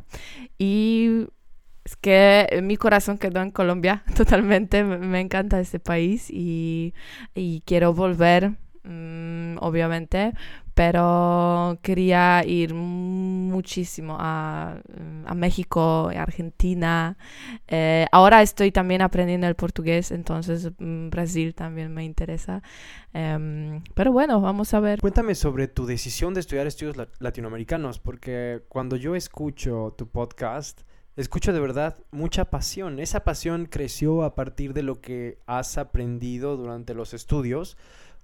y 0.59 1.27
es 1.85 1.97
que 1.97 2.61
mi 2.63 2.77
corazón 2.77 3.19
quedó 3.19 3.41
en 3.41 3.51
Colombia 3.51 4.05
totalmente. 4.17 4.85
Me, 4.85 4.99
me 4.99 5.21
encanta 5.21 5.61
este 5.61 5.81
país 5.81 6.29
y, 6.31 6.95
y 7.35 7.63
quiero 7.67 7.95
volver, 7.95 8.51
mm, 8.85 9.59
obviamente, 9.61 10.33
pero 10.75 11.79
quería 11.83 12.45
ir 12.47 12.75
muchísimo 12.75 14.17
a, 14.19 14.81
a 15.27 15.35
México, 15.35 16.09
a 16.15 16.23
Argentina. 16.23 17.17
Eh, 17.69 18.07
ahora 18.13 18.43
estoy 18.43 18.73
también 18.73 19.03
aprendiendo 19.03 19.47
el 19.47 19.55
portugués, 19.55 20.11
entonces 20.11 20.71
mm, 20.79 21.11
Brasil 21.11 21.55
también 21.55 21.93
me 21.93 22.05
interesa. 22.05 22.63
Em, 23.13 23.83
pero 23.95 24.13
bueno, 24.13 24.41
vamos 24.41 24.73
a 24.75 24.81
ver. 24.81 25.01
Cuéntame 25.01 25.35
sobre 25.35 25.69
tu 25.69 25.87
decisión 25.87 26.35
de 26.35 26.41
estudiar 26.41 26.67
estudios 26.67 26.97
la- 26.97 27.09
latinoamericanos, 27.19 27.99
porque 27.99 28.63
cuando 28.69 28.97
yo 28.97 29.15
escucho 29.15 29.95
tu 29.99 30.09
podcast, 30.09 30.83
escucho 31.17 31.53
de 31.53 31.61
verdad 31.61 31.99
mucha 32.11 32.47
pasión. 32.47 32.99
Esa 32.99 33.21
pasión 33.21 33.67
creció 33.67 34.23
a 34.23 34.35
partir 34.35 34.73
de 34.73 34.83
lo 34.83 35.01
que 35.01 35.39
has 35.47 35.77
aprendido 35.77 36.57
durante 36.57 36.95
los 36.95 37.13
estudios 37.13 37.77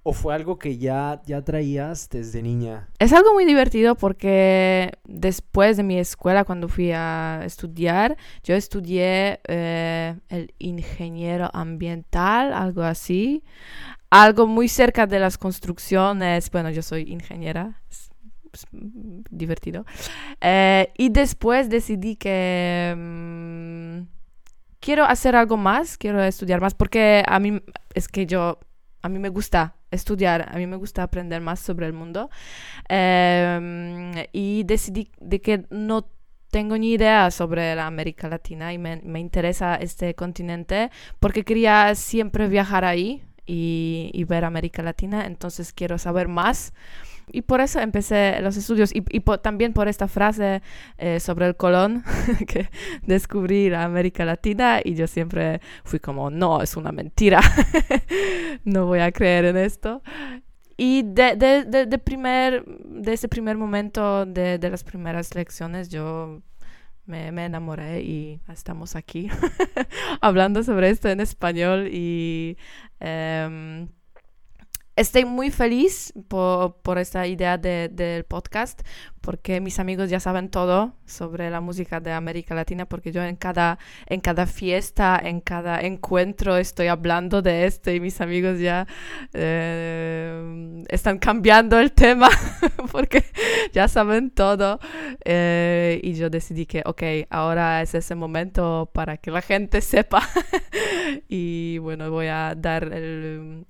o 0.09 0.15
fue 0.15 0.35
algo 0.35 0.59
que 0.59 0.79
ya, 0.79 1.21
ya 1.27 1.43
traías 1.43 2.09
desde 2.09 2.41
niña. 2.41 2.89
Es 2.99 3.13
algo 3.13 3.35
muy 3.35 3.45
divertido 3.45 3.95
porque 3.95 4.93
después 5.05 5.77
de 5.77 5.83
mi 5.83 5.99
escuela, 5.99 6.45
cuando 6.45 6.67
fui 6.67 6.93
a 6.93 7.43
estudiar, 7.45 8.17
yo 8.43 8.55
estudié 8.55 9.41
eh, 9.47 10.17
el 10.31 10.55
ingeniero 10.59 11.51
ambiental, 11.53 12.55
algo 12.55 12.85
así, 12.85 13.45
algo 14.09 14.47
muy 14.47 14.69
cerca 14.69 15.07
de 15.07 15.19
las 15.19 15.37
construcciones. 15.37 16.51
Bueno, 16.51 16.71
yo 16.71 16.81
soy 16.81 17.03
ingeniera, 17.03 17.79
es, 17.91 18.09
es, 18.55 18.65
mm, 18.73 19.25
divertido. 19.31 19.85
Eh, 20.41 20.91
y 20.97 21.11
después 21.11 21.69
decidí 21.69 22.17
que 22.17 22.95
mm, 22.97 24.19
quiero 24.81 25.05
hacer 25.05 25.37
algo 25.37 25.59
más, 25.59 25.99
quiero 25.99 26.23
estudiar 26.23 26.63
más, 26.63 26.73
porque 26.73 27.23
a 27.27 27.39
mí 27.39 27.61
es 27.93 28.09
que 28.09 28.25
yo, 28.25 28.59
a 29.03 29.09
mí 29.09 29.19
me 29.19 29.29
gusta 29.29 29.77
estudiar, 29.91 30.49
a 30.51 30.57
mí 30.57 30.67
me 30.67 30.77
gusta 30.77 31.03
aprender 31.03 31.41
más 31.41 31.61
sobre 31.61 31.87
el 31.87 31.93
mundo. 31.93 32.31
Em, 32.89 34.13
y 34.33 34.65
decidí 34.65 35.11
de 35.21 35.41
que 35.41 35.67
no 35.71 36.09
tengo 36.51 36.77
ni 36.79 36.93
idea 36.93 37.31
sobre 37.31 37.75
la 37.75 37.87
América 37.87 38.29
Latina 38.29 38.73
y 38.73 38.79
me, 38.79 39.01
me 39.05 39.21
interesa 39.21 39.77
este 39.77 40.15
continente 40.15 40.91
porque 41.21 41.45
quería 41.45 41.95
siempre 41.95 42.49
viajar 42.49 42.85
ahí 42.85 43.23
y, 43.47 44.11
y 44.15 44.25
ver 44.25 44.45
América 44.45 44.83
Latina, 44.83 45.27
entonces 45.27 45.73
quiero 45.73 45.99
saber 45.99 46.29
más. 46.29 46.73
Y 47.33 47.43
por 47.43 47.61
eso 47.61 47.81
empecé 47.81 48.41
los 48.41 48.57
estudios 48.57 48.95
y, 48.95 49.05
y 49.11 49.21
también 49.43 49.73
por 49.73 49.89
esta 49.89 50.09
frase 50.09 50.63
eh, 50.97 51.21
sobre 51.21 51.47
el 51.47 51.57
Colón, 51.57 52.05
que 52.47 52.69
descubrí 53.03 53.71
la 53.71 53.85
América 53.85 54.25
Latina 54.25 54.81
y 54.85 54.95
yo 54.95 55.07
siempre 55.07 55.61
fui 55.85 55.99
como, 55.99 56.31
no, 56.31 56.63
es 56.63 56.77
una 56.77 56.93
mentira, 56.93 57.41
no 58.65 58.87
voy 58.87 59.01
a 59.01 59.13
creer 59.13 59.47
en 59.47 59.57
esto. 59.57 60.03
Y 60.77 61.03
de, 61.03 61.35
de, 61.35 61.65
de, 61.65 61.87
de 61.87 61.99
primer, 61.99 62.65
de 62.65 63.13
ese 63.13 63.29
primer 63.29 63.57
momento, 63.57 64.25
de, 64.27 64.59
de 64.59 64.71
las 64.71 64.85
primeras 64.85 65.35
lecciones, 65.35 65.89
yo 65.89 66.41
me, 67.09 67.33
me 67.33 67.47
enamoré 67.47 68.03
y 68.03 68.41
estamos 68.49 68.95
aquí 68.95 69.29
hablando 70.21 70.63
sobre 70.63 70.91
esto 70.91 71.09
en 71.09 71.21
español 71.21 71.89
y 71.91 72.57
em, 73.01 73.89
estoy 74.99 75.25
muy 75.25 75.51
feliz 75.51 76.13
por, 76.29 76.99
esta 76.99 77.27
idea 77.27 77.57
de- 77.57 77.89
del 77.89 78.25
podcast 78.25 78.83
porque 79.21 79.61
mis 79.61 79.79
amigos 79.79 80.11
ya 80.11 80.21
saben 80.21 80.49
todo 80.49 80.95
sobre 81.07 81.51
la 81.51 81.61
música 81.61 82.01
de 82.01 82.13
América 82.13 82.55
Latina 82.55 82.87
porque 82.87 83.13
yo 83.13 83.23
en 83.23 83.37
cada, 83.37 83.79
en 84.07 84.21
cada 84.21 84.47
fiesta, 84.47 85.21
en 85.23 85.41
cada 85.41 85.81
encuentro 85.83 86.57
estoy 86.57 86.89
hablando 86.89 87.43
de 87.43 87.67
esto 87.67 87.91
y 87.91 88.01
mis 88.01 88.21
amigos 88.21 88.59
ya 88.59 88.87
eh, 89.35 90.85
están 90.89 91.19
cambiando 91.19 91.79
el 91.79 91.93
tema 91.93 92.29
porque 92.99 93.23
ya 93.73 93.87
saben 93.87 94.29
todo 94.33 94.81
eh, 95.25 96.01
y 96.03 96.15
yo 96.15 96.31
decidí 96.31 96.67
que 96.67 96.83
ok, 96.85 97.03
ahora 97.31 97.81
es 97.81 97.95
ese 97.95 98.17
momento 98.17 98.91
para 98.93 99.19
que 99.19 99.31
la 99.31 99.41
gente 99.41 99.81
sepa 99.83 100.29
y 101.29 101.79
bueno, 101.79 102.11
voy 102.11 102.27
a 102.27 102.57
dar 102.57 102.91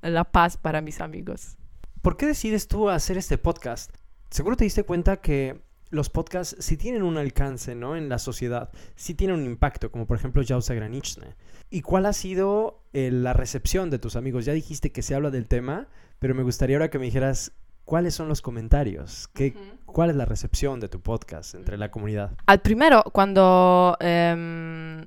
la 0.00 0.24
paz 0.24 0.56
para 0.56 0.80
mis 0.80 1.02
amigos. 1.02 1.58
¿Por 2.00 2.16
qué 2.16 2.24
decides 2.24 2.68
tú 2.68 2.88
hacer 2.88 3.18
este 3.18 3.36
podcast? 3.36 3.94
Seguro 4.30 4.56
te 4.56 4.64
diste 4.64 4.84
cuenta 4.84 5.18
que 5.18 5.60
los 5.90 6.08
podcasts 6.08 6.56
sí 6.60 6.78
tienen 6.78 7.02
un 7.02 7.18
alcance, 7.18 7.74
¿no? 7.74 7.96
En 7.96 8.08
la 8.08 8.18
sociedad, 8.18 8.70
sí 8.96 9.12
tienen 9.12 9.36
un 9.36 9.44
impacto, 9.44 9.92
como 9.92 10.06
por 10.06 10.16
ejemplo 10.16 10.42
Jausa 10.46 10.72
Graniczny. 10.72 11.26
¿Y 11.68 11.82
cuál 11.82 12.06
ha 12.06 12.14
sido 12.14 12.82
eh, 12.94 13.10
la 13.10 13.34
recepción 13.34 13.90
de 13.90 13.98
tus 13.98 14.16
amigos? 14.16 14.46
Ya 14.46 14.54
dijiste 14.54 14.90
que 14.90 15.02
se 15.02 15.14
habla 15.14 15.30
del 15.30 15.48
tema, 15.48 15.88
pero 16.18 16.34
me 16.34 16.44
gustaría 16.44 16.76
ahora 16.76 16.88
que 16.88 16.98
me 16.98 17.04
dijeras 17.04 17.52
cuáles 17.88 18.14
son 18.14 18.28
los 18.28 18.42
comentarios, 18.42 19.28
¿Qué, 19.28 19.54
cuál 19.86 20.10
es 20.10 20.16
la 20.16 20.26
recepción 20.26 20.78
de 20.78 20.88
tu 20.90 21.00
podcast 21.00 21.54
entre 21.54 21.78
la 21.78 21.90
comunidad. 21.90 22.32
Al 22.44 22.60
primero, 22.60 23.02
cuando, 23.14 23.96
em, 24.00 25.06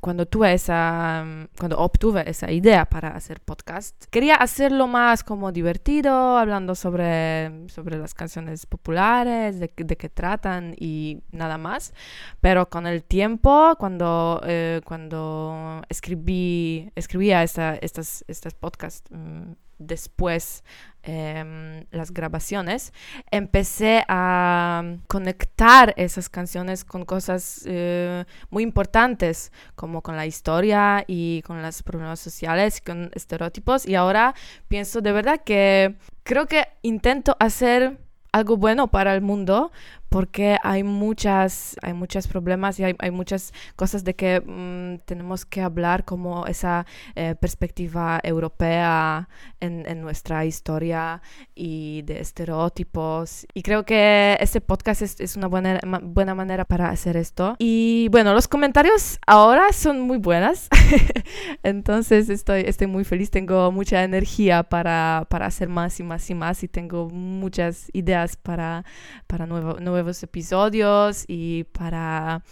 cuando 0.00 0.26
tuve 0.26 0.52
esa, 0.52 1.22
mm, 1.24 1.44
cuando 1.56 1.78
obtuve 1.78 2.28
esa 2.28 2.50
idea 2.50 2.84
para 2.84 3.10
hacer 3.10 3.40
podcast, 3.40 3.94
quería 4.10 4.34
hacerlo 4.34 4.88
más 4.88 5.22
como 5.22 5.52
divertido, 5.52 6.36
hablando 6.36 6.74
sobre, 6.74 7.68
sobre 7.68 7.96
las 7.96 8.12
canciones 8.12 8.66
populares, 8.66 9.60
de, 9.60 9.68
qué- 9.68 9.84
de 9.84 9.96
qué 9.96 10.08
tratan 10.08 10.74
y 10.78 11.22
nada 11.30 11.58
más. 11.58 11.94
Pero 12.40 12.68
con 12.68 12.88
el 12.88 13.04
tiempo, 13.04 13.76
cuando, 13.78 14.40
eh, 14.44 14.80
cuando 14.84 15.80
escribí, 15.88 16.90
escribía 16.96 17.44
esta- 17.44 17.76
estas, 17.76 18.24
estas 18.26 18.54
podcasts, 18.54 19.08
mm, 19.12 19.52
después 19.78 20.64
em, 21.02 21.84
las 21.90 22.12
grabaciones, 22.12 22.92
empecé 23.30 24.04
a 24.08 24.82
conectar 25.06 25.94
esas 25.96 26.28
canciones 26.28 26.84
con 26.84 27.04
cosas 27.04 27.62
eh, 27.66 28.24
muy 28.50 28.62
importantes, 28.62 29.52
como 29.74 30.02
con 30.02 30.16
la 30.16 30.26
historia 30.26 31.04
y 31.06 31.42
con 31.42 31.62
los 31.62 31.82
problemas 31.82 32.20
sociales, 32.20 32.80
con 32.80 33.10
estereotipos. 33.14 33.86
Y 33.86 33.94
ahora 33.94 34.34
pienso 34.68 35.00
de 35.00 35.12
verdad 35.12 35.42
que 35.44 35.96
creo 36.24 36.46
que 36.46 36.66
intento 36.82 37.36
hacer 37.38 37.98
algo 38.32 38.56
bueno 38.56 38.88
para 38.88 39.14
el 39.14 39.22
mundo 39.22 39.72
porque 40.08 40.56
hay 40.62 40.82
muchas 40.82 41.76
hay 41.82 41.92
muchos 41.92 42.26
problemas 42.28 42.78
y 42.80 42.84
hay, 42.84 42.94
hay 42.98 43.10
muchas 43.10 43.52
cosas 43.76 44.04
de 44.04 44.14
que 44.14 44.40
mm, 44.40 45.04
tenemos 45.04 45.44
que 45.44 45.60
hablar 45.62 46.04
como 46.04 46.46
esa 46.46 46.86
eh, 47.14 47.34
perspectiva 47.40 48.20
europea 48.22 49.28
en, 49.60 49.84
en 49.88 50.00
nuestra 50.00 50.44
historia 50.44 51.20
y 51.54 52.02
de 52.02 52.20
estereotipos. 52.20 53.46
Y 53.54 53.62
creo 53.62 53.84
que 53.84 54.36
este 54.40 54.60
podcast 54.60 55.02
es, 55.02 55.20
es 55.20 55.36
una 55.36 55.46
buena, 55.48 55.80
ma- 55.86 56.00
buena 56.02 56.34
manera 56.34 56.64
para 56.64 56.88
hacer 56.90 57.16
esto. 57.16 57.56
Y 57.58 58.08
bueno 58.10 58.32
los 58.34 58.48
comentarios 58.48 59.18
ahora 59.26 59.72
son 59.72 60.00
muy 60.00 60.18
buenas. 60.18 60.68
Entonces 61.62 62.28
estoy, 62.28 62.62
estoy 62.66 62.86
muy 62.86 63.04
feliz. 63.04 63.30
Tengo 63.30 63.70
mucha 63.72 64.02
energía 64.04 64.62
para, 64.62 65.26
para 65.28 65.46
hacer 65.46 65.68
más 65.68 65.98
y 66.00 66.02
más 66.02 66.28
y 66.30 66.34
más 66.34 66.62
y 66.62 66.68
tengo 66.68 67.08
muchas 67.10 67.88
ideas 67.92 68.36
para 68.36 68.84
para 69.26 69.46
nuevo- 69.46 69.78
nuevos 69.96 70.22
episodios 70.22 71.24
y 71.26 71.64
para, 71.64 72.42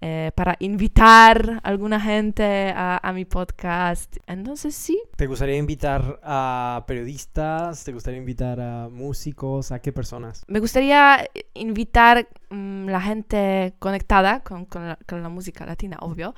eh, 0.00 0.32
para 0.34 0.56
invitar 0.58 1.60
a 1.62 1.68
alguna 1.68 2.00
gente 2.00 2.72
a, 2.74 2.98
a 3.00 3.12
mi 3.12 3.24
podcast. 3.24 4.16
Entonces 4.26 4.74
sí, 4.74 5.00
¿Te 5.16 5.28
gustaría 5.28 5.56
invitar 5.56 6.18
a 6.24 6.84
periodistas? 6.88 7.84
¿Te 7.84 7.92
gustaría 7.92 8.18
invitar 8.18 8.60
a 8.60 8.88
músicos? 8.88 9.70
¿A 9.70 9.78
qué 9.80 9.92
personas? 9.92 10.44
me 10.48 10.58
gustaría 10.58 11.28
invitar 11.54 12.28
mm, 12.50 12.86
la 12.88 13.00
gente 13.00 13.74
conectada 13.78 14.40
con, 14.40 14.64
con 14.66 14.88
la, 14.88 14.98
con 15.06 15.22
la 15.22 15.28
música 15.28 15.66
latina, 15.66 15.98
obvio. 16.00 16.34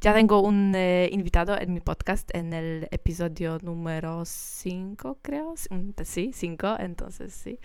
Ya 0.00 0.14
tengo 0.14 0.40
un 0.40 0.72
eh, 0.74 1.08
invitado 1.12 1.58
en 1.58 1.72
mi 1.72 1.80
podcast 1.80 2.30
en 2.34 2.52
el 2.52 2.88
episodio 2.90 3.58
número 3.62 4.24
5, 4.24 5.18
creo. 5.22 5.54
Sí, 6.04 6.30
5, 6.32 6.76
entonces 6.80 7.32
sí. 7.32 7.58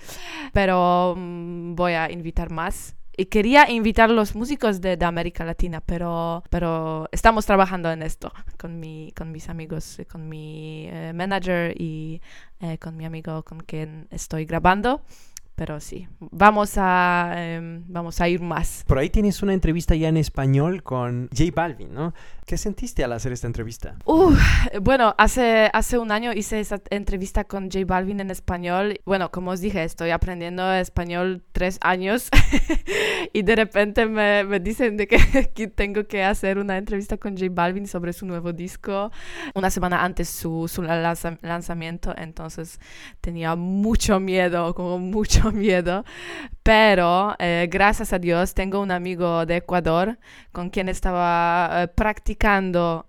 Pero 0.53 1.15
mm, 1.17 1.75
voy 1.75 1.93
a 1.93 2.12
invitar 2.12 2.51
más. 2.51 2.96
Y 3.19 3.25
quería 3.25 3.69
invitar 3.69 4.10
los 4.10 4.34
músicos 4.34 4.79
de, 4.79 4.96
de 4.96 5.05
América 5.05 5.43
Latina, 5.43 5.81
pero, 5.81 6.41
pero 6.50 7.10
estamos 7.12 7.46
trabajando 7.46 7.91
en 7.91 8.01
esto 8.01 8.31
con, 8.58 8.79
mi, 8.79 9.12
con 9.13 9.34
mis 9.34 9.50
amigos, 9.50 10.00
eh, 10.00 10.05
con 10.05 10.29
mi 10.29 10.88
eh, 10.88 11.12
manager 11.13 11.74
y 11.77 12.22
eh, 12.62 12.77
con 12.77 12.96
mi 12.96 13.03
amigo 13.03 13.43
con 13.43 13.60
quien 13.60 14.08
estoy 14.10 14.46
grabando. 14.46 15.01
Pero 15.60 15.82
sí, 15.82 16.08
vamos 16.22 16.75
a, 16.78 17.34
em, 17.36 17.84
vamos 17.89 18.22
a 18.22 18.30
ir 18.30 18.39
más. 18.39 18.86
Por 18.88 18.98
ahí 18.98 19.10
tienes 19.10 19.44
una 19.44 19.54
entrevista 19.54 19.94
ya 19.94 20.08
en 20.08 20.16
español 20.16 20.84
con 20.84 21.28
J 21.38 21.51
Balvin, 21.54 21.94
¿no? 21.94 22.13
¿Qué 22.46 22.58
sentiste 22.58 23.04
al 23.04 23.12
hacer 23.12 23.34
esta 23.34 23.46
entrevista? 23.46 23.96
Uh, 24.06 24.34
bueno, 24.82 25.13
hace, 25.18 25.70
hace 25.74 25.98
un 26.00 26.12
año 26.12 26.32
hice 26.32 26.62
esa 26.62 26.82
entrevista 26.89 27.44
con 27.44 27.66
J 27.70 27.84
Balvin 27.86 28.22
en 28.22 28.32
español. 28.32 29.01
Bueno, 29.06 29.32
como 29.32 29.51
os 29.51 29.60
dije, 29.60 29.84
estoy 29.84 30.12
aprendiendo 30.12 30.72
español 30.74 31.44
tres 31.51 31.78
años 31.82 32.30
y 33.34 33.42
de 33.44 33.56
repente 33.56 34.06
me, 34.06 34.46
me 34.46 34.60
dicen 34.62 34.96
de 34.98 35.08
que, 35.08 35.51
que 35.54 35.68
tengo 35.68 36.06
que 36.06 36.24
hacer 36.24 36.58
una 36.58 36.78
entrevista 36.78 37.17
con 37.17 37.38
J 37.38 37.48
Balvin 37.52 37.86
sobre 37.86 38.13
su 38.13 38.26
nuevo 38.26 38.54
disco 38.54 39.12
una 39.54 39.69
semana 39.69 40.04
antes 40.04 40.30
su, 40.30 40.67
su 40.67 40.82
lanza- 40.82 41.38
lanzamiento. 41.41 42.15
Entonces 42.17 42.80
tenía 43.22 43.56
mucho 43.56 44.19
miedo, 44.19 44.74
como 44.74 44.98
mucho 44.98 45.48
miedo. 45.53 46.03
Pero 46.63 47.35
eh, 47.39 47.67
gracias 47.71 48.13
a 48.13 48.19
Dios 48.19 48.53
tengo 48.53 48.79
un 48.81 48.91
amigo 48.91 49.45
de 49.45 49.57
Ecuador 49.57 50.19
con 50.51 50.69
quien 50.69 50.89
estaba 50.89 51.83
eh, 51.83 51.88
practicando 51.88 53.05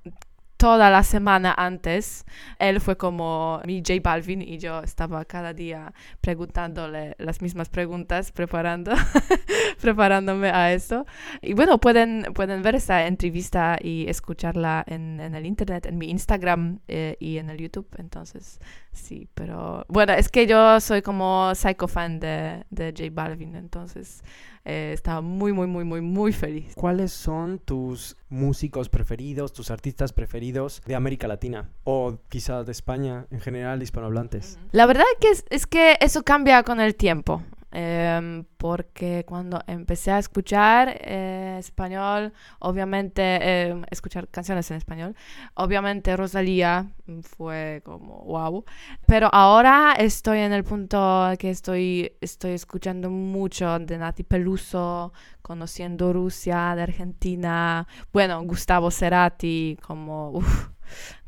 toda 0.61 0.90
la 0.90 1.03
semana 1.03 1.55
antes. 1.57 2.26
Él 2.59 2.83
fue 2.83 2.98
como 2.98 3.62
mi 3.64 3.79
J 3.79 3.94
Balvin 4.03 4.42
y 4.42 4.59
yo 4.59 4.81
estaba 4.83 5.24
cada 5.24 5.55
día 5.55 5.94
preguntándole 6.20 7.16
las 7.18 7.40
mismas 7.40 7.70
preguntas, 7.70 8.31
preparando, 8.31 8.92
preparándome 9.81 10.50
a 10.50 10.74
eso. 10.74 11.07
Y 11.40 11.55
bueno, 11.55 11.79
pueden, 11.79 12.26
pueden 12.35 12.61
ver 12.61 12.74
esa 12.74 13.07
entrevista 13.07 13.79
y 13.81 14.05
escucharla 14.07 14.85
en, 14.87 15.18
el 15.20 15.46
internet, 15.46 15.87
en 15.87 15.96
mi 15.96 16.11
Instagram 16.11 16.81
eh, 16.88 17.16
y 17.18 17.38
en 17.38 17.48
el 17.48 17.57
YouTube. 17.57 17.88
Entonces, 17.96 18.61
sí, 18.92 19.29
pero 19.35 19.85
bueno, 19.88 20.12
es 20.12 20.29
que 20.29 20.46
yo 20.46 20.81
soy 20.81 21.03
como 21.03 21.55
psycho 21.55 21.88
fan 21.88 22.20
de, 22.20 22.64
de 22.70 22.92
J 22.96 23.11
Balvin, 23.12 23.55
entonces 23.57 24.22
eh, 24.64 24.92
estaba 24.92 25.20
muy, 25.20 25.53
muy, 25.53 25.66
muy, 25.66 25.85
muy, 25.85 26.00
muy 26.00 26.33
feliz. 26.33 26.72
¿Cuáles 26.74 27.12
son 27.12 27.59
tus 27.59 28.16
músicos 28.29 28.88
preferidos, 28.88 29.53
tus 29.53 29.70
artistas 29.70 30.12
preferidos 30.12 30.83
de 30.87 30.94
América 30.94 31.26
Latina? 31.29 31.70
O 31.85 32.18
quizá 32.29 32.64
de 32.64 32.72
España 32.72 33.26
en 33.31 33.40
general, 33.40 33.83
hispanohablantes. 33.83 34.59
La 34.72 34.87
verdad 34.87 35.05
que 35.20 35.31
es, 35.31 35.44
es 35.50 35.66
que 35.66 35.96
eso 36.00 36.22
cambia 36.22 36.62
con 36.62 36.81
el 36.81 36.94
tiempo. 36.94 37.42
Em, 37.73 38.45
porque 38.57 39.25
cuando 39.27 39.61
empecé 39.67 40.11
a 40.11 40.19
escuchar 40.19 40.97
eh, 41.01 41.57
español, 41.59 42.33
obviamente, 42.59 43.23
em, 43.69 43.85
escuchar 43.91 44.29
canciones 44.29 44.71
en 44.71 44.77
español, 44.77 45.17
obviamente 45.55 46.17
Rosalía 46.17 46.91
fue 47.23 47.83
como 47.85 48.25
wow. 48.25 48.65
Pero 49.07 49.29
ahora 49.33 49.95
estoy 49.99 50.39
en 50.39 50.53
el 50.53 50.65
punto 50.65 51.33
que 51.39 51.51
estoy, 51.51 52.13
estoy 52.21 52.53
escuchando 52.53 53.11
mucho 53.11 53.79
de 53.79 53.99
Nati 53.99 54.23
Peluso, 54.25 55.13
conociendo 55.43 56.13
Rusia, 56.13 56.75
de 56.75 56.83
Argentina, 56.83 57.87
bueno, 58.13 58.43
Gustavo 58.45 58.91
Cerati, 58.91 59.79
como, 59.83 60.41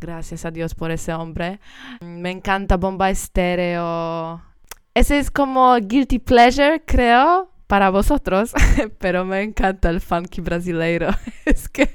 gracias 0.01 0.45
a 0.45 0.51
Dios 0.51 0.75
por 0.75 0.91
ese 0.91 1.13
hombre. 1.13 1.61
Me 2.01 2.31
encanta 2.31 2.77
Bomba 2.77 3.11
Estéreo. 3.11 4.52
Ese 4.95 5.19
es 5.19 5.31
como 5.31 5.75
guilty 5.77 6.19
pleasure, 6.19 6.83
creo, 6.85 7.51
para 7.67 7.89
vosotros, 7.89 8.53
pero 8.99 9.25
me 9.25 9.41
encanta 9.43 9.89
el 9.89 10.03
funky 10.03 10.43
brasileiro. 10.43 11.09
Es 11.47 11.71
que 11.71 11.91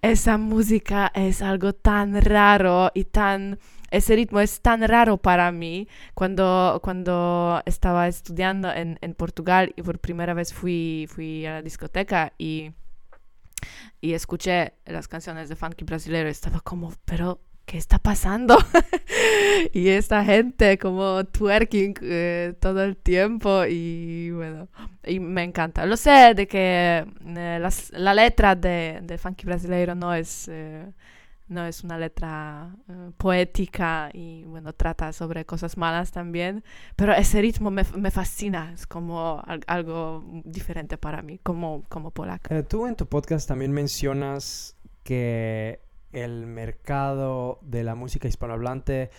esa 0.00 0.38
música 0.38 1.10
es 1.14 1.42
algo 1.42 1.72
tan 1.72 2.20
raro 2.22 2.92
y 2.94 3.04
tan... 3.04 3.58
Ese 3.90 4.14
ritmo 4.14 4.40
es 4.40 4.60
tan 4.60 4.82
raro 4.86 5.16
para 5.16 5.50
mí. 5.50 5.88
Cuando, 6.14 6.80
cuando 6.82 7.60
estaba 7.66 8.06
estudiando 8.06 8.72
en, 8.72 8.98
en 9.00 9.14
Portugal 9.14 9.72
y 9.76 9.82
por 9.82 9.98
primera 9.98 10.34
vez 10.34 10.52
fui, 10.54 11.08
fui 11.08 11.44
a 11.46 11.54
la 11.54 11.62
discoteca 11.62 12.32
y, 12.38 12.72
y 14.00 14.14
escuché 14.14 14.74
las 14.86 15.08
canciones 15.08 15.48
de 15.48 15.56
funky 15.56 15.84
brasileiro, 15.84 16.28
estaba 16.28 16.60
como, 16.60 16.92
pero 17.04 17.40
¿qué 17.66 17.78
está 17.78 17.98
pasando? 17.98 18.56
y 19.72 19.88
esta 19.88 20.24
gente 20.24 20.78
como 20.78 21.24
twerking 21.24 21.94
eh, 22.02 22.54
todo 22.60 22.82
el 22.84 22.96
tiempo 22.96 23.64
y 23.68 24.30
bueno, 24.32 24.68
y 25.04 25.20
me 25.20 25.42
encanta. 25.44 25.86
Lo 25.86 25.96
sé 25.96 26.34
de 26.34 26.46
que 26.46 27.04
eh, 27.26 27.58
las- 27.60 27.90
la 27.92 28.14
letra 28.14 28.54
de, 28.54 29.00
de 29.02 29.18
Funky 29.18 29.46
Brasileiro 29.46 29.94
no 29.94 30.14
es, 30.14 30.48
eh, 30.48 30.86
no 31.48 31.64
es 31.66 31.84
una 31.84 31.98
letra 31.98 32.74
eh, 32.88 33.10
poética 33.16 34.10
y 34.12 34.44
bueno, 34.44 34.72
trata 34.72 35.12
sobre 35.12 35.44
cosas 35.44 35.76
malas 35.76 36.10
también, 36.12 36.64
pero 36.96 37.12
ese 37.14 37.40
ritmo 37.40 37.70
me, 37.70 37.84
me 37.96 38.10
fascina, 38.10 38.72
es 38.74 38.86
como 38.86 39.42
al- 39.46 39.64
algo 39.66 40.24
diferente 40.44 40.96
para 40.98 41.22
mí, 41.22 41.38
como, 41.42 41.82
como 41.88 42.10
polaca. 42.10 42.56
Eh, 42.56 42.62
tú 42.62 42.86
en 42.86 42.96
tu 42.96 43.06
podcast 43.06 43.46
también 43.48 43.72
mencionas 43.72 44.76
que 45.02 45.80
el 46.14 46.46
mercado 46.46 47.58
de 47.62 47.84
la 47.84 47.94
música 47.94 48.28
hispanohablante 48.28 49.10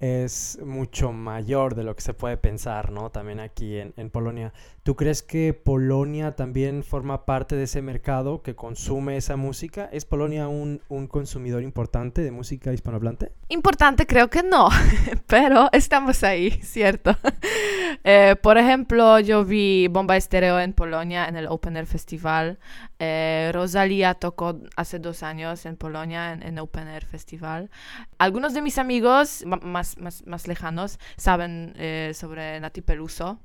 es 0.00 0.58
mucho 0.64 1.12
mayor 1.12 1.74
de 1.74 1.84
lo 1.84 1.94
que 1.94 2.00
se 2.00 2.14
puede 2.14 2.38
pensar, 2.38 2.90
¿no? 2.90 3.10
También 3.10 3.38
aquí 3.38 3.76
en, 3.78 4.10
Polonia. 4.10 4.54
¿Tú 4.82 4.96
crees 4.96 5.22
que 5.22 5.52
Polonia 5.52 6.34
también 6.36 6.82
forma 6.82 7.26
parte 7.26 7.54
de 7.54 7.64
ese 7.64 7.82
mercado 7.82 8.42
que 8.42 8.56
consume 8.56 9.18
esa 9.18 9.36
música? 9.36 9.90
¿Es 9.92 10.06
Polonia 10.06 10.48
un, 10.48 10.80
un 10.88 11.06
consumidor 11.06 11.62
importante 11.62 12.22
de 12.22 12.30
música 12.30 12.72
hispanohablante? 12.72 13.32
Importante 13.48 14.06
creo 14.06 14.30
que 14.30 14.42
no, 14.42 14.70
pero 15.26 15.68
estamos 15.72 16.24
ahí, 16.24 16.50
¿cierto? 16.62 17.14
eh, 18.04 18.36
por 18.42 18.56
ejemplo, 18.56 19.20
yo 19.20 19.44
vi 19.44 19.86
Bomba 19.88 20.16
Estéreo 20.16 20.58
en 20.60 20.72
Polonia 20.72 21.28
en 21.28 21.36
el 21.36 21.46
Open 21.46 21.76
Air 21.76 21.86
Festival. 21.86 22.58
Eh, 22.98 23.50
Rosalía 23.52 24.14
tocó 24.14 24.60
hace 24.76 24.98
dos 24.98 25.22
años 25.22 25.66
en 25.66 25.76
Polonia 25.76 26.32
en, 26.32 26.42
en 26.42 26.58
Open 26.58 26.88
Air 26.88 27.04
Festival. 27.04 27.70
Algunos 28.16 28.54
de 28.54 28.62
mis 28.62 28.78
amigos 28.78 29.44
más, 29.62 29.89
más, 29.98 30.48
lejanos 30.48 30.98
saben 31.16 31.74
eh, 31.76 32.12
sobre 32.14 32.58
Nati 32.60 32.80
Peluso. 32.80 33.38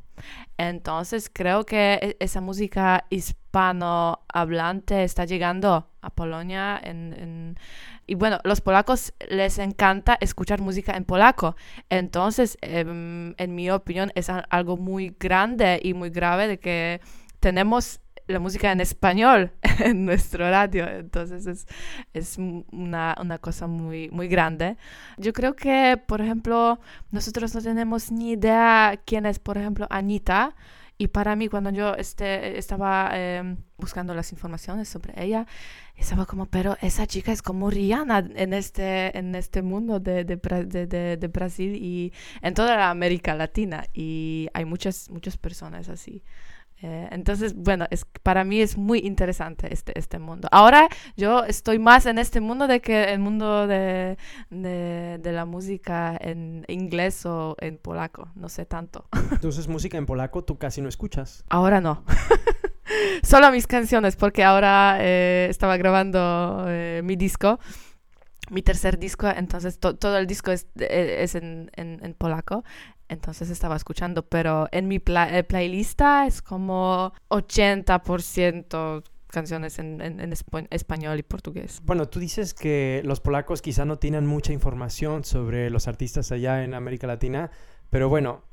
Entonces 0.57 1.29
creo 1.31 1.65
que 1.65 2.15
esa 2.19 2.39
música 2.41 3.05
hispanohablante 3.09 5.03
está 5.03 5.25
llegando 5.25 5.89
a 6.01 6.09
Polonia. 6.09 6.81
Y 8.07 8.15
bueno, 8.15 8.39
los 8.43 8.61
polacos 8.61 9.13
les 9.29 9.57
encanta 9.59 10.17
escuchar 10.21 10.61
música 10.61 10.95
en 10.95 11.03
polaco. 11.05 11.55
Entonces, 11.89 12.57
eh, 12.61 12.85
en 13.37 13.55
mi 13.55 13.69
opinión, 13.71 14.11
es 14.15 14.29
algo 14.29 14.77
muy 14.77 15.15
grande 15.19 15.79
y 15.83 15.93
muy 15.93 16.11
grave 16.11 16.47
de 16.47 16.59
que 16.59 17.01
tenemos 17.39 17.99
la 18.27 18.39
música 18.39 18.71
en 18.71 18.81
español 18.81 19.51
en 19.79 20.05
nuestro 20.05 20.49
radio. 20.49 20.87
Entonces 20.87 21.45
es, 21.45 21.67
es 22.13 22.37
una, 22.37 23.15
una, 23.19 23.37
cosa 23.37 23.67
muy, 23.67 24.09
muy 24.09 24.27
grande. 24.27 24.77
Yo 25.17 25.33
creo 25.33 25.55
que, 25.55 26.01
por 26.05 26.21
ejemplo, 26.21 26.79
nosotros 27.11 27.53
no 27.53 27.61
tenemos 27.61 28.11
ni 28.11 28.31
idea 28.31 28.99
quién 29.05 29.25
es, 29.25 29.39
por 29.39 29.57
ejemplo, 29.57 29.87
Anita. 29.89 30.55
Y 30.97 31.09
para 31.09 31.35
mí, 31.35 31.49
cuando 31.49 31.71
yo 31.71 31.93
este, 31.95 32.57
estaba 32.57 33.09
eh, 33.13 33.57
buscando 33.77 34.13
las 34.13 34.31
informaciones 34.31 34.87
sobre 34.87 35.13
ella, 35.21 35.45
estaba 35.97 36.25
como, 36.25 36.45
pero 36.45 36.77
esa 36.81 37.05
chica 37.05 37.33
es 37.33 37.41
como 37.41 37.69
Rihanna 37.69 38.19
en 38.35 38.53
este, 38.53 39.17
en 39.17 39.35
este 39.35 39.61
mundo 39.61 39.99
de, 39.99 40.23
de, 40.23 40.37
de, 40.37 41.17
de 41.17 41.27
Brasil 41.27 41.75
y 41.75 42.13
en 42.41 42.53
toda 42.53 42.77
la 42.77 42.89
América 42.89 43.35
Latina. 43.35 43.85
Y 43.93 44.47
hay 44.53 44.63
muchas, 44.63 45.09
muchas 45.09 45.35
personas 45.37 45.89
así. 45.89 46.23
Eh, 46.85 47.07
entonces, 47.11 47.55
bueno, 47.55 47.87
es, 47.89 48.05
para 48.21 48.43
mí 48.43 48.61
es 48.61 48.77
muy 48.77 48.99
interesante 48.99 49.73
este, 49.73 49.97
este 49.97 50.19
mundo. 50.19 50.47
Ahora 50.51 50.87
yo 51.17 51.43
estoy 51.43 51.79
más 51.79 52.05
en 52.05 52.19
este 52.19 52.41
mundo 52.41 52.67
de 52.67 52.79
que 52.79 53.05
el 53.05 53.17
mundo 53.17 53.65
de, 53.65 54.19
de, 54.51 55.17
de, 55.19 55.31
la 55.31 55.45
música 55.45 56.15
en 56.21 56.63
inglés 56.67 57.25
o 57.25 57.55
en 57.59 57.79
polaco, 57.79 58.29
no 58.35 58.49
sé 58.49 58.67
tanto. 58.67 59.07
Entonces, 59.31 59.67
música 59.67 59.97
en 59.97 60.05
polaco 60.05 60.43
tú 60.43 60.59
casi 60.59 60.79
no 60.79 60.87
escuchas. 60.87 61.43
Ahora 61.49 61.81
no. 61.81 62.03
Solo 63.23 63.51
mis 63.51 63.65
canciones, 63.65 64.15
porque 64.15 64.43
ahora 64.43 64.97
eh, 64.99 65.47
estaba 65.49 65.77
grabando 65.77 66.65
eh, 66.67 67.01
mi 67.03 67.15
disco 67.15 67.57
mi 68.51 68.61
tercer 68.61 68.99
disco, 68.99 69.27
entonces 69.27 69.79
to 69.79 69.95
todo 69.95 70.17
el 70.17 70.27
disco 70.27 70.51
es, 70.51 70.67
es 70.75 71.33
en, 71.33 71.71
en, 71.75 71.99
en, 72.03 72.13
polaco, 72.13 72.63
entonces 73.09 73.49
estaba 73.49 73.75
escuchando, 73.75 74.23
pero 74.23 74.67
en 74.71 74.87
mi 74.87 74.99
pla 74.99 75.37
eh, 75.37 75.43
playlist 75.43 76.01
es 76.25 76.41
como 76.41 77.13
80% 77.29 79.03
canciones 79.35 79.79
en, 79.79 80.33
español 80.69 81.19
y 81.19 81.23
portugués. 81.23 81.81
Bueno, 81.83 82.07
tú 82.07 82.19
dices 82.19 82.53
que 82.53 83.01
los 83.03 83.19
polacos 83.19 83.61
quizá 83.61 83.83
no 83.83 83.99
tienen 83.99 84.25
mucha 84.25 84.53
información 84.53 85.25
sobre 85.25 85.69
los 85.69 85.89
artistas 85.89 86.31
allá 86.31 86.63
en 86.63 86.73
América 86.73 87.05
Latina, 87.05 87.51
pero 87.89 88.07
bueno, 88.07 88.43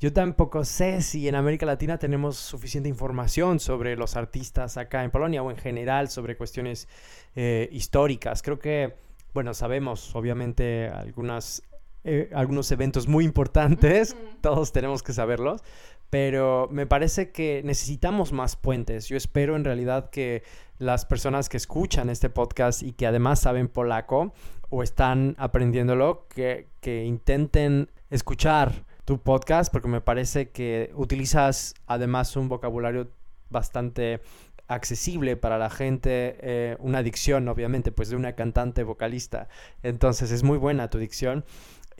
yo 0.00 0.12
tampoco 0.12 0.64
sé 0.64 1.00
si 1.00 1.28
en 1.28 1.36
América 1.36 1.64
Latina 1.64 1.96
tenemos 1.96 2.36
suficiente 2.36 2.88
información 2.88 3.60
sobre 3.60 3.94
los 3.94 4.16
artistas 4.16 4.76
acá 4.76 5.04
en 5.04 5.12
Polonia 5.12 5.44
o 5.44 5.50
en 5.52 5.56
general 5.56 6.08
sobre 6.08 6.36
cuestiones 6.36 6.88
eh, 7.36 7.68
históricas. 7.70 8.42
Creo 8.42 8.58
que, 8.58 8.96
bueno, 9.32 9.54
sabemos 9.54 10.12
obviamente 10.16 10.88
algunas 10.88 11.62
eh, 12.04 12.30
algunos 12.34 12.70
eventos 12.72 13.06
muy 13.06 13.24
importantes, 13.24 14.16
todos 14.40 14.72
tenemos 14.72 15.02
que 15.02 15.12
saberlos, 15.12 15.62
pero 16.10 16.68
me 16.70 16.86
parece 16.86 17.30
que 17.30 17.62
necesitamos 17.64 18.32
más 18.32 18.56
puentes. 18.56 19.08
Yo 19.08 19.16
espero 19.16 19.56
en 19.56 19.64
realidad 19.64 20.10
que 20.10 20.42
las 20.78 21.06
personas 21.06 21.48
que 21.48 21.56
escuchan 21.56 22.10
este 22.10 22.28
podcast 22.28 22.82
y 22.82 22.92
que 22.92 23.06
además 23.06 23.40
saben 23.40 23.68
polaco 23.68 24.34
o 24.68 24.82
están 24.82 25.36
aprendiéndolo, 25.38 26.26
que, 26.28 26.68
que 26.80 27.04
intenten 27.04 27.88
escuchar 28.10 28.84
tu 29.04 29.18
podcast 29.18 29.72
porque 29.72 29.88
me 29.88 30.00
parece 30.00 30.50
que 30.50 30.90
utilizas 30.94 31.74
además 31.86 32.36
un 32.36 32.48
vocabulario 32.48 33.08
bastante 33.48 34.20
accesible 34.68 35.36
para 35.36 35.58
la 35.58 35.70
gente, 35.70 36.36
eh, 36.40 36.76
una 36.78 37.02
dicción 37.02 37.48
obviamente 37.48 37.92
pues 37.92 38.10
de 38.10 38.16
una 38.16 38.34
cantante 38.34 38.82
vocalista, 38.82 39.48
entonces 39.82 40.30
es 40.30 40.42
muy 40.42 40.58
buena 40.58 40.88
tu 40.88 40.98
dicción 40.98 41.44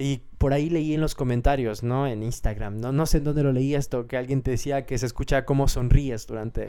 y 0.02 0.20
por 0.38 0.52
ahí 0.52 0.68
leí 0.68 0.94
en 0.94 1.00
los 1.00 1.14
comentarios, 1.14 1.84
¿no? 1.84 2.08
En 2.08 2.24
Instagram, 2.24 2.80
no, 2.80 2.90
no 2.90 3.06
sé 3.06 3.18
en 3.18 3.24
dónde 3.24 3.44
lo 3.44 3.52
leí 3.52 3.76
esto, 3.76 4.08
que 4.08 4.16
alguien 4.16 4.42
te 4.42 4.50
decía 4.50 4.84
que 4.84 4.98
se 4.98 5.06
escucha 5.06 5.44
cómo 5.44 5.68
sonríes 5.68 6.26
durante, 6.26 6.66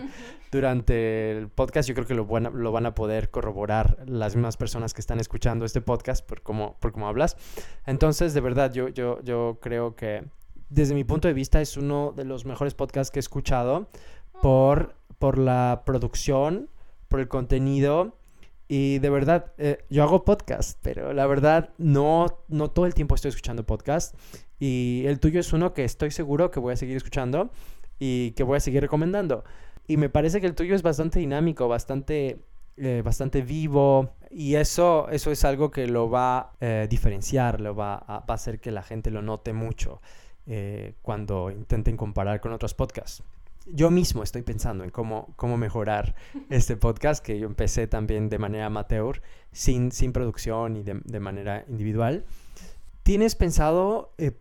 durante 0.52 1.32
el 1.32 1.50
podcast. 1.50 1.90
Yo 1.90 1.96
creo 1.96 2.06
que 2.06 2.14
lo, 2.14 2.28
van 2.28 2.46
a, 2.46 2.50
lo 2.52 2.72
van 2.72 2.86
a 2.86 2.94
poder 2.94 3.32
corroborar 3.32 3.98
las 4.06 4.36
mismas 4.36 4.56
personas 4.56 4.94
que 4.94 5.02
están 5.02 5.20
escuchando 5.20 5.66
este 5.66 5.82
podcast 5.82 6.24
por 6.24 6.44
cómo, 6.44 6.78
por 6.80 6.92
cómo 6.92 7.08
hablas. 7.08 7.36
Entonces, 7.88 8.36
de 8.36 8.42
verdad, 8.42 8.72
yo, 8.72 8.90
yo, 8.90 9.20
yo 9.24 9.58
creo 9.60 9.96
que 9.96 10.26
desde 10.70 10.94
mi 10.94 11.04
punto 11.04 11.28
de 11.28 11.34
vista 11.34 11.60
es 11.60 11.76
uno 11.76 12.14
de 12.16 12.26
los 12.26 12.46
mejores 12.46 12.76
podcasts 12.76 13.10
que 13.10 13.18
he 13.18 13.22
escuchado 13.22 13.90
por, 14.44 14.94
por 15.18 15.40
la 15.40 15.82
producción, 15.88 16.70
por 17.08 17.20
el 17.20 17.28
contenido 17.28 18.16
y 18.76 18.98
de 18.98 19.12
verdad, 19.12 19.52
eh, 19.60 19.86
yo 19.92 20.02
hago 20.02 20.26
podcast, 20.26 20.80
pero 20.82 21.14
la 21.14 21.28
verdad 21.28 21.70
no, 21.78 22.40
no 22.48 22.72
todo 22.72 22.88
el 22.88 22.96
tiempo 22.96 23.14
estoy 23.14 23.30
escuchando 23.30 23.64
podcast. 23.68 24.16
Y 24.58 25.04
el 25.06 25.20
tuyo 25.20 25.40
es 25.40 25.54
uno 25.54 25.76
que 25.76 25.84
estoy 25.84 26.10
seguro 26.10 26.50
que 26.50 26.60
voy 26.60 26.74
a 26.74 26.76
seguir 26.76 26.98
escuchando 26.98 27.52
y 28.00 28.32
que 28.32 28.42
voy 28.42 28.58
a 28.58 28.60
seguir 28.60 28.82
recomendando. 28.82 29.44
Y 29.86 29.98
me 29.98 30.10
parece 30.10 30.42
que 30.42 30.48
el 30.48 30.56
tuyo 30.56 30.74
es 30.74 30.82
bastante 30.82 31.20
dinámico, 31.20 31.68
bastante, 31.68 32.40
eh, 32.78 33.04
bastante 33.06 33.44
vivo. 33.44 34.16
Y 34.32 34.56
eso, 34.56 35.08
eso 35.12 35.30
es 35.30 35.46
algo 35.46 35.70
que 35.70 35.86
lo 35.86 36.10
va 36.10 36.40
a 36.40 36.52
eh, 36.60 36.88
diferenciar, 36.90 37.62
lo 37.62 37.76
va 37.76 37.94
a, 37.94 38.22
va 38.22 38.26
a, 38.28 38.34
hacer 38.34 38.60
que 38.60 38.72
la 38.72 38.82
gente 38.82 39.12
lo 39.12 39.22
note 39.22 39.54
mucho 39.54 40.02
eh, 40.48 40.96
cuando 41.04 41.52
intenten 41.52 41.96
comparar 41.96 42.42
con 42.42 42.52
otros 42.52 42.74
podcasts 42.74 43.24
yo 43.66 43.92
mismo 43.92 44.24
estoy 44.24 44.42
pensando 44.42 44.84
en 44.84 44.90
cómo, 44.90 45.34
cómo 45.36 45.58
mejorar 45.58 46.16
este 46.50 46.78
podcast 46.78 47.24
que 47.24 47.40
yo 47.40 47.48
empecé 47.48 47.88
también 47.88 48.30
de 48.30 48.40
manera 48.40 48.66
amateur, 48.68 49.22
sin, 49.52 49.92
sin 49.92 50.14
producción 50.14 50.76
y 50.76 50.84
de, 50.84 51.20
manera 51.20 51.66
individual. 51.68 52.26
¿Tienes 53.04 53.36
pensado 53.36 54.14
eh, 54.18 54.32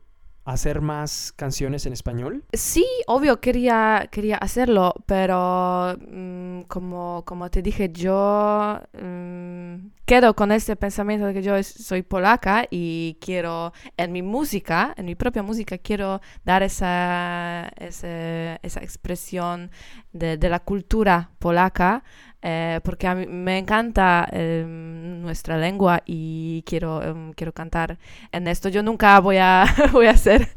hacer 0.45 0.81
más 0.81 1.33
canciones 1.37 1.87
en 1.87 1.93
español? 1.93 2.45
Sí, 2.53 2.87
obvio, 3.07 3.41
quería, 3.41 4.09
quería 4.11 4.37
hacerlo, 4.37 4.95
pero 5.07 5.97
mmm, 6.11 6.63
como, 6.63 7.23
como 7.25 7.51
te 7.51 7.63
dije, 7.63 7.91
yo 7.93 8.81
mmm, 9.01 9.75
quedo 10.05 10.35
con 10.35 10.53
este 10.53 10.77
pensamiento 10.77 11.27
de 11.27 11.35
que 11.35 11.43
yo 11.43 11.63
soy 11.63 12.03
polaca 12.03 12.67
y 12.71 13.19
quiero, 13.21 13.73
en 13.97 14.13
mi 14.13 14.23
música, 14.23 14.95
en 14.97 15.07
mi 15.07 15.15
propia 15.15 15.43
música, 15.43 15.79
quiero 15.79 16.21
dar 16.45 16.63
esa, 16.63 17.71
esa, 17.77 18.57
esa 18.57 18.81
expresión 18.81 19.71
de 20.13 20.49
la 20.49 20.61
cultura 20.61 21.31
polaca 21.39 22.05
eh, 22.43 22.81
porque 22.83 23.07
a 23.07 23.15
mí 23.15 23.27
me 23.27 23.59
encanta 23.59 24.29
eh, 24.33 24.65
nuestra 24.67 25.57
lengua 25.57 26.03
y 26.05 26.65
quiero, 26.67 26.99
um, 26.99 27.33
quiero 27.33 27.53
cantar 27.53 27.99
en 28.33 28.49
esto. 28.49 28.69
Yo 28.69 28.83
nunca 28.83 29.21
voy 29.21 29.37
a, 29.39 29.65
voy 29.93 30.07
a 30.07 30.17
ser 30.17 30.49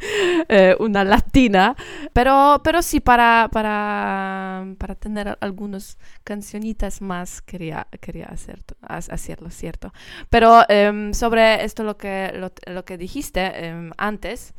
eh, 0.49 0.75
una 0.79 1.03
latina, 1.03 1.75
pero, 2.11 2.61
pero 2.63 2.81
sí 2.81 2.99
para, 2.99 3.49
para, 3.51 4.65
para 4.79 4.95
tener 4.95 5.37
algunas 5.41 5.97
cancioncitas 6.23 7.01
más 7.01 7.41
quería, 7.43 7.87
quería 8.01 8.25
hacer, 8.25 8.59
hacerlo, 8.81 9.51
¿cierto? 9.51 9.93
Pero 10.29 10.63
em, 10.67 11.13
sobre 11.13 11.63
esto 11.63 11.83
lo 11.83 11.97
que, 11.97 12.31
lo, 12.35 12.51
lo 12.65 12.83
que 12.83 12.97
dijiste 12.97 13.67
em, 13.67 13.91
antes, 13.97 14.53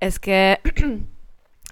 es 0.00 0.20
que... 0.20 0.60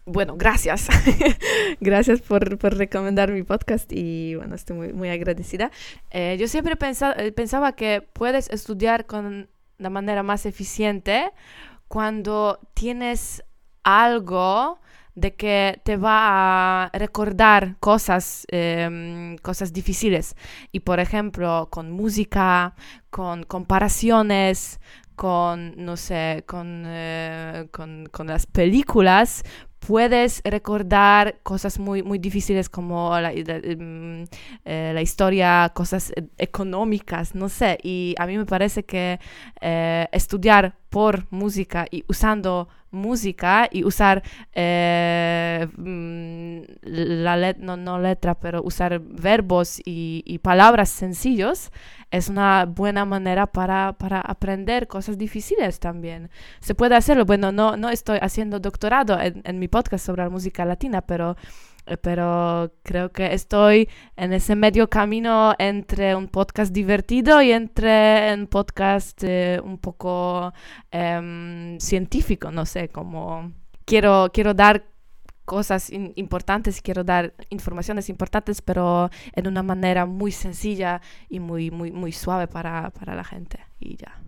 bueno, 0.06 0.36
gracias. 0.36 0.88
gracias 1.80 2.20
por, 2.20 2.58
por, 2.58 2.76
recomendar 2.76 3.32
mi 3.32 3.42
podcast 3.42 3.92
y 3.92 4.36
bueno, 4.36 4.54
estoy 4.54 4.76
muy, 4.76 4.92
muy 4.92 5.08
agradecida. 5.10 5.70
Eh, 6.10 6.36
yo 6.38 6.46
siempre 6.46 6.76
pensa, 6.76 7.12
eh, 7.12 7.32
pensaba 7.32 7.72
que 7.72 8.02
puedes 8.12 8.48
estudiar 8.50 9.06
con 9.06 9.48
la 9.78 9.90
manera 9.90 10.22
más 10.22 10.46
eficiente 10.46 11.32
cuando 11.88 12.60
tienes 12.74 13.42
algo 13.82 14.78
de 15.16 15.34
que 15.34 15.80
te 15.84 15.96
va 15.96 16.84
a 16.84 16.90
recordar 16.92 17.76
cosas, 17.80 18.46
eh, 18.52 19.36
cosas 19.42 19.72
difíciles. 19.72 20.36
Y 20.70 20.80
por 20.80 21.00
ejemplo, 21.00 21.68
con 21.70 21.90
música, 21.90 22.76
con 23.10 23.42
comparaciones, 23.42 24.78
con, 25.16 25.74
no 25.84 25.96
sé, 25.96 26.44
con, 26.46 26.84
eh, 26.86 27.68
con, 27.72 28.06
con 28.12 28.28
las 28.28 28.46
películas, 28.46 29.42
puedes 29.86 30.42
recordar 30.44 31.38
cosas 31.44 31.78
muy, 31.78 32.02
muy 32.02 32.18
difíciles 32.18 32.68
como 32.68 33.10
la, 33.20 33.32
la, 33.32 33.58
mm, 33.76 34.24
eh, 34.64 34.98
historia, 35.02 35.70
cosas 35.74 36.12
e- 36.16 36.24
económicas, 36.38 37.34
no 37.34 37.48
sé. 37.48 37.78
Y 37.82 38.14
a 38.18 38.26
mí 38.26 38.36
me 38.36 38.46
parece 38.46 38.84
que 38.84 39.20
eh, 39.60 40.08
estudiar 40.12 40.74
por 40.96 41.26
música 41.30 41.84
y 41.90 42.04
usando 42.08 42.68
música 42.90 43.68
y 43.70 43.84
usar 43.84 44.22
eh, 44.54 45.68
mm, 45.76 46.60
la 47.22 47.36
let- 47.36 47.58
no, 47.58 47.76
no 47.76 47.98
letra, 47.98 48.34
pero 48.34 48.62
usar 48.62 48.98
verbos 49.00 49.78
y, 49.84 50.22
y 50.24 50.38
palabras 50.38 50.88
sencillos 50.88 51.70
es 52.10 52.30
una 52.30 52.64
buena 52.64 53.04
manera 53.04 53.46
para, 53.46 53.92
para 53.98 54.22
aprender 54.22 54.86
cosas 54.86 55.18
difíciles 55.18 55.80
también. 55.80 56.30
Se 56.60 56.74
puede 56.74 56.94
hacerlo. 56.96 57.26
Bueno, 57.26 57.52
no, 57.52 57.76
no 57.76 57.90
estoy 57.90 58.18
haciendo 58.22 58.58
doctorado 58.58 59.20
en, 59.20 59.42
en 59.44 59.58
mi 59.58 59.68
podcast 59.68 60.06
sobre 60.06 60.22
la 60.22 60.30
música 60.30 60.64
latina, 60.64 61.02
pero, 61.02 61.36
pero 62.02 62.72
creo 62.82 63.12
que 63.12 63.32
estoy 63.32 63.88
en 64.16 64.32
ese 64.32 64.56
medio 64.56 64.90
camino 64.90 65.54
entre 65.58 66.14
un 66.14 66.28
podcast 66.28 66.72
divertido 66.72 67.40
y 67.42 67.52
entre 67.52 68.34
un 68.34 68.46
podcast 68.48 69.22
eh, 69.22 69.60
un 69.62 69.78
poco 69.78 70.52
em, 70.90 71.78
científico, 71.78 72.50
no 72.50 72.66
sé, 72.66 72.88
como 72.88 73.52
quiero, 73.84 74.30
quiero 74.32 74.54
dar 74.54 74.84
cosas 75.44 75.90
importantes, 75.92 76.82
quiero 76.82 77.04
dar 77.04 77.32
informaciones 77.50 78.08
importantes, 78.10 78.60
pero 78.60 79.08
en 79.32 79.46
una 79.46 79.62
manera 79.62 80.04
muy 80.04 80.32
sencilla 80.32 81.00
y 81.28 81.38
muy, 81.38 81.70
muy, 81.70 81.92
muy 81.92 82.12
suave 82.12 82.48
para, 82.48 82.90
para 82.90 83.14
la 83.14 83.24
gente. 83.24 83.60
Y 83.78 83.96
ya. 83.96 84.20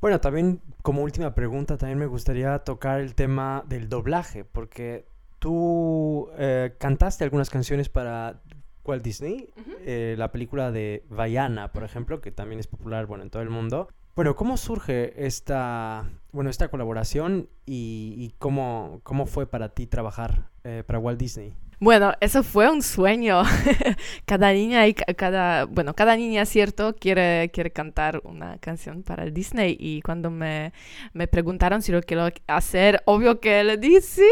Bueno, 0.00 0.20
también 0.20 0.60
como 0.82 1.02
última 1.02 1.34
pregunta, 1.34 1.76
también 1.76 1.98
me 1.98 2.06
gustaría 2.06 2.60
tocar 2.60 3.00
el 3.00 3.14
tema 3.16 3.64
del 3.66 3.88
doblaje, 3.88 4.44
porque 4.44 5.08
tú 5.46 6.28
eh, 6.38 6.74
cantaste 6.76 7.22
algunas 7.22 7.50
canciones 7.50 7.88
para 7.88 8.42
Walt 8.84 9.04
Disney, 9.04 9.48
eh, 9.84 10.16
la 10.18 10.32
película 10.32 10.72
de 10.72 11.04
Vaiana, 11.08 11.72
por 11.72 11.84
ejemplo, 11.84 12.20
que 12.20 12.32
también 12.32 12.58
es 12.58 12.66
popular, 12.66 13.06
bueno, 13.06 13.22
en 13.22 13.30
todo 13.30 13.42
el 13.42 13.50
mundo. 13.50 13.88
Bueno, 14.16 14.34
¿cómo 14.34 14.56
surge 14.56 15.24
esta, 15.24 16.10
bueno, 16.32 16.50
esta 16.50 16.66
colaboración 16.66 17.48
y, 17.64 18.16
y 18.18 18.34
cómo, 18.40 18.98
cómo 19.04 19.26
fue 19.26 19.46
para 19.46 19.68
ti 19.68 19.86
trabajar 19.86 20.50
eh, 20.64 20.82
para 20.84 20.98
Walt 20.98 21.20
Disney? 21.20 21.54
Bueno, 21.78 22.14
eso 22.20 22.42
fue 22.42 22.70
un 22.70 22.82
sueño. 22.82 23.42
cada 24.26 24.52
niña 24.52 24.86
y 24.86 24.94
ca- 24.94 25.12
cada, 25.14 25.64
bueno, 25.66 25.94
cada 25.94 26.16
niña, 26.16 26.46
cierto, 26.46 26.94
quiere, 26.96 27.50
quiere 27.52 27.70
cantar 27.70 28.20
una 28.24 28.56
canción 28.58 29.02
para 29.02 29.26
Disney 29.26 29.76
y 29.78 30.00
cuando 30.00 30.30
me, 30.30 30.72
me 31.12 31.28
preguntaron 31.28 31.82
si 31.82 31.92
lo 31.92 32.00
quiero 32.02 32.28
hacer, 32.46 33.02
obvio 33.04 33.40
que 33.40 33.62
le 33.64 33.76
dije 33.76 34.00
sí. 34.00 34.22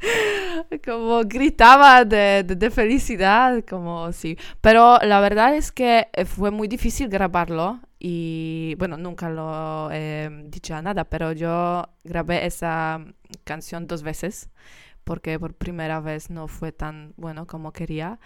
como 0.84 1.22
gritaba 1.24 2.04
de, 2.04 2.44
de, 2.44 2.54
de 2.56 2.70
felicidad, 2.70 3.64
como 3.68 4.12
sí. 4.12 4.36
Pero 4.60 4.98
la 5.02 5.20
verdad 5.20 5.54
es 5.54 5.72
que 5.72 6.08
eh, 6.12 6.24
fue 6.24 6.50
muy 6.50 6.68
difícil 6.68 7.08
grabarlo 7.08 7.80
y 7.98 8.74
bueno, 8.78 8.96
nunca 8.96 9.28
lo 9.28 9.90
he 9.92 10.30
dicho 10.46 10.74
a 10.74 10.82
nada, 10.82 11.04
pero 11.04 11.32
yo 11.32 11.84
grabé 12.04 12.46
esa 12.46 13.04
canción 13.44 13.86
dos 13.86 14.02
veces 14.02 14.48
porque 15.10 15.40
por 15.40 15.54
primera 15.54 15.98
vez 15.98 16.30
no 16.30 16.46
fue 16.46 16.70
tan 16.70 17.14
bueno 17.16 17.44
como 17.44 17.72
quería, 17.72 18.20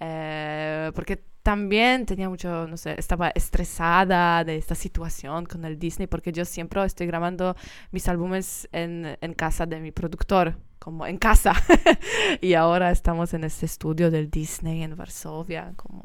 eh, 0.00 0.90
porque 0.94 1.22
también 1.42 2.06
tenía 2.06 2.30
mucho, 2.30 2.66
no 2.66 2.78
sé, 2.78 2.94
estaba 2.96 3.28
estresada 3.34 4.42
de 4.42 4.56
esta 4.56 4.74
situación 4.74 5.44
con 5.44 5.66
el 5.66 5.78
Disney, 5.78 6.06
porque 6.06 6.32
yo 6.32 6.46
siempre 6.46 6.82
estoy 6.82 7.06
grabando 7.06 7.56
mis 7.90 8.08
álbumes 8.08 8.66
en, 8.72 9.18
en 9.20 9.34
casa 9.34 9.66
de 9.66 9.80
mi 9.80 9.92
productor, 9.92 10.56
como 10.80 11.06
en 11.06 11.18
casa, 11.18 11.52
y 12.40 12.54
ahora 12.54 12.90
estamos 12.90 13.34
en 13.34 13.44
este 13.44 13.66
estudio 13.66 14.10
del 14.10 14.30
Disney 14.30 14.82
en 14.82 14.96
Varsovia, 14.96 15.74
como 15.76 16.02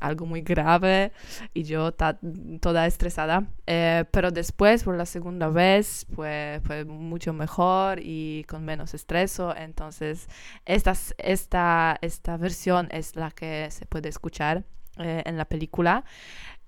algo 0.00 0.26
muy 0.26 0.40
grave, 0.40 1.12
y 1.52 1.62
yo 1.62 1.92
toda 1.92 2.86
estresada, 2.86 3.46
Eh, 3.66 4.04
pero 4.10 4.30
después, 4.30 4.82
por 4.82 4.96
la 4.96 5.06
segunda 5.06 5.48
vez, 5.48 6.06
fue, 6.14 6.60
fue 6.64 6.84
mucho 6.84 7.32
mejor 7.32 8.00
y 8.02 8.44
con 8.48 8.64
menos 8.64 8.94
estreso, 8.94 9.54
entonces 9.56 10.28
estas, 10.64 11.14
esta, 11.18 11.98
esta 12.00 12.36
versión 12.36 12.88
es 12.90 13.16
la 13.16 13.30
que 13.30 13.68
se 13.70 13.86
puede 13.86 14.08
escuchar 14.08 14.64
eh, 14.98 15.22
en 15.26 15.36
la 15.36 15.44
película. 15.44 16.04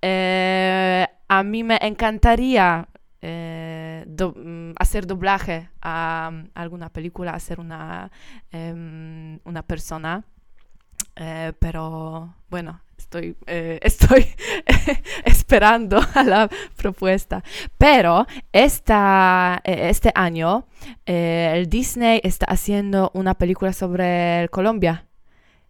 Eh, 0.01 1.07
a 1.27 1.43
mí 1.43 1.63
me 1.63 1.79
encantaría 1.81 2.87
eh, 3.21 4.05
mm, 4.07 4.71
hacer 4.77 5.07
doblaje 5.07 5.69
a, 5.81 6.31
alguna 6.53 6.89
película, 6.89 7.31
hacer 7.31 7.59
una, 7.59 8.11
em, 8.51 9.39
una 9.43 9.63
persona, 9.63 10.23
eh, 11.15 11.53
pero 11.59 12.35
bueno, 12.49 12.81
estoy, 12.97 13.35
eh, 13.47 13.79
estoy 13.83 14.27
esperando 15.25 15.99
a 16.13 16.23
la 16.23 16.49
propuesta. 16.75 17.43
Pero 17.77 18.27
esta, 18.51 19.61
este 19.63 20.11
año 20.15 20.67
el 21.05 21.69
Disney 21.69 22.21
está 22.23 22.45
haciendo 22.47 23.11
una 23.13 23.33
película 23.33 23.73
sobre 23.73 24.47
Colombia. 24.51 25.05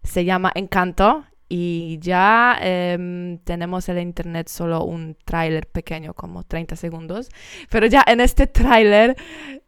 Se 0.03 0.25
llama 0.25 0.51
Encanto 0.55 1.25
y 1.49 1.97
ya 2.01 2.57
em, 2.61 3.37
tenemos 3.39 3.87
en 3.87 3.99
internet 3.99 4.49
solo 4.49 4.83
un 4.83 5.15
tráiler 5.23 5.67
pequeño, 5.67 6.13
como 6.13 6.43
30 6.43 6.75
segundos. 6.75 7.29
Pero 7.69 7.87
ya 7.87 8.03
en 8.05 8.19
este 8.19 8.47
tráiler 8.47 9.15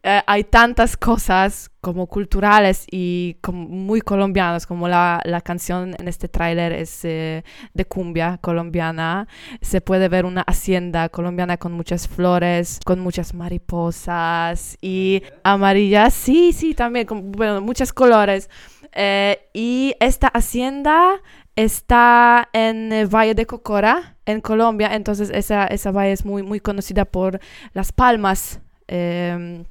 eh, 0.02 0.20
hay 0.26 0.44
tantas 0.44 0.96
cosas 0.96 1.70
como 1.80 2.06
culturales 2.06 2.86
y 2.90 3.38
muy 3.50 4.02
colombianas, 4.02 4.66
como 4.66 4.88
la, 4.88 5.22
la 5.24 5.40
canción 5.40 5.94
en 5.98 6.08
este 6.08 6.28
tráiler 6.28 6.72
es 6.72 7.02
eh, 7.04 7.44
de 7.72 7.84
cumbia 7.86 8.38
colombiana. 8.42 9.26
Se 9.62 9.80
puede 9.80 10.08
ver 10.08 10.26
una 10.26 10.42
hacienda 10.42 11.08
colombiana 11.08 11.56
con 11.56 11.72
muchas 11.72 12.06
flores, 12.06 12.80
con 12.84 13.00
muchas 13.00 13.32
mariposas 13.32 14.76
y 14.82 15.22
amarillas. 15.44 16.12
Sí, 16.12 16.52
sí, 16.52 16.74
también, 16.74 17.06
con 17.06 17.32
bueno, 17.32 17.62
muchos 17.62 17.92
colores. 17.94 18.50
Eh, 18.92 19.38
y 19.54 19.94
esta 20.00 20.28
hacienda 20.28 21.20
está 21.64 22.48
en 22.52 22.92
el 22.92 23.06
Valle 23.08 23.34
de 23.34 23.46
Cocora, 23.46 24.16
en 24.26 24.40
Colombia. 24.40 24.94
Entonces, 24.94 25.30
esa, 25.30 25.66
esa 25.66 25.90
valle 25.92 26.12
es 26.12 26.24
muy, 26.24 26.42
muy 26.42 26.60
conocida 26.60 27.04
por 27.04 27.40
las 27.74 27.92
palmas. 27.92 28.60
em, 28.88 29.64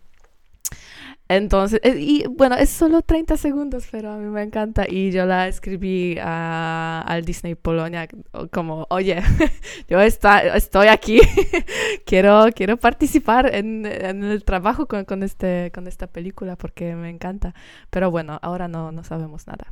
entonces, 1.31 1.79
eh, 1.83 1.95
y 1.99 2.25
bueno, 2.27 2.55
es 2.55 2.71
solo 2.71 3.03
30 3.03 3.37
segundos, 3.37 3.87
pero 3.91 4.09
a 4.11 4.17
mí 4.17 4.25
me 4.25 4.41
encanta. 4.41 4.85
Y 4.89 5.11
yo 5.11 5.25
la 5.27 5.47
escribí 5.47 6.17
a- 6.19 7.03
al 7.05 7.23
Disney 7.23 7.53
Polonia 7.53 8.07
como, 8.51 8.87
oye, 8.89 9.21
yo 9.87 10.01
está, 10.01 10.39
estoy 10.55 10.87
aquí, 10.87 11.19
quiero, 12.05 12.47
quiero 12.55 12.77
participar 12.77 13.53
en, 13.53 13.85
en 13.85 14.23
el 14.23 14.43
trabajo 14.43 14.87
con, 14.87 15.05
con, 15.05 15.21
este, 15.21 15.71
con 15.73 15.87
esta 15.87 16.07
película 16.07 16.55
porque 16.55 16.95
me 16.95 17.09
encanta. 17.09 17.53
Pero 17.91 18.09
bueno, 18.09 18.39
ahora 18.41 18.67
no, 18.67 18.91
no 18.91 19.03
sabemos 19.03 19.45
nada. 19.45 19.71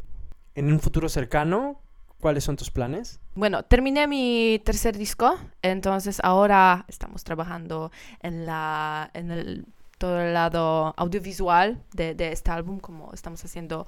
En 0.56 0.72
un 0.74 0.80
futuro 0.80 1.08
cercano, 1.10 1.80
¿cuáles 2.20 2.44
son 2.44 2.56
tus 2.56 2.72
planes? 2.72 3.20
Bueno, 3.36 3.64
terminé 3.64 4.08
mi 4.08 4.62
tercer 4.66 4.98
disco, 4.98 5.38
entonces 5.62 6.20
ahora 6.24 6.86
estamos 6.88 7.24
trabajando 7.24 7.92
en 8.22 8.46
la 8.46 9.10
en 9.14 9.32
el 9.32 9.66
todo 9.98 10.22
el 10.22 10.34
lado 10.34 10.94
audiovisual 10.98 11.84
de, 11.94 12.16
este 12.32 12.52
álbum, 12.52 12.80
como 12.80 13.12
estamos 13.14 13.44
haciendo 13.44 13.88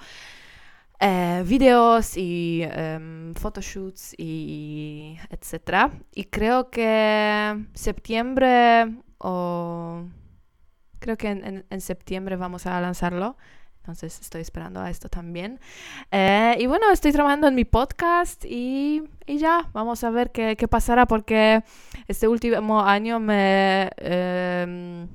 eh, 0.99 1.43
videos 1.45 2.17
y 2.17 2.61
em, 2.63 3.33
photoshoots 3.35 4.15
y 4.17 5.17
etcétera. 5.29 5.91
Y 6.13 6.25
creo 6.25 6.69
que 6.69 7.65
septiembre 7.73 8.95
o 9.19 10.03
creo 10.99 11.17
que 11.17 11.29
en 11.69 11.81
septiembre 11.81 12.35
vamos 12.35 12.65
a 12.65 12.81
lanzarlo. 12.81 13.37
Entonces 13.79 14.19
estoy 14.21 14.41
esperando 14.41 14.81
a 14.81 14.89
esto 14.89 15.09
también. 15.09 15.59
Eh, 16.11 16.55
y 16.59 16.67
bueno, 16.67 16.91
estoy 16.91 17.11
trabajando 17.11 17.47
en 17.47 17.55
mi 17.55 17.65
podcast 17.65 18.45
y, 18.45 19.01
y 19.25 19.37
ya, 19.37 19.69
vamos 19.73 20.03
a 20.03 20.09
ver 20.11 20.31
qué, 20.31 20.55
qué 20.57 20.67
pasará 20.67 21.05
porque 21.05 21.63
este 22.07 22.27
último 22.27 22.81
año 22.81 23.19
me, 23.19 23.89
em, 23.97 25.07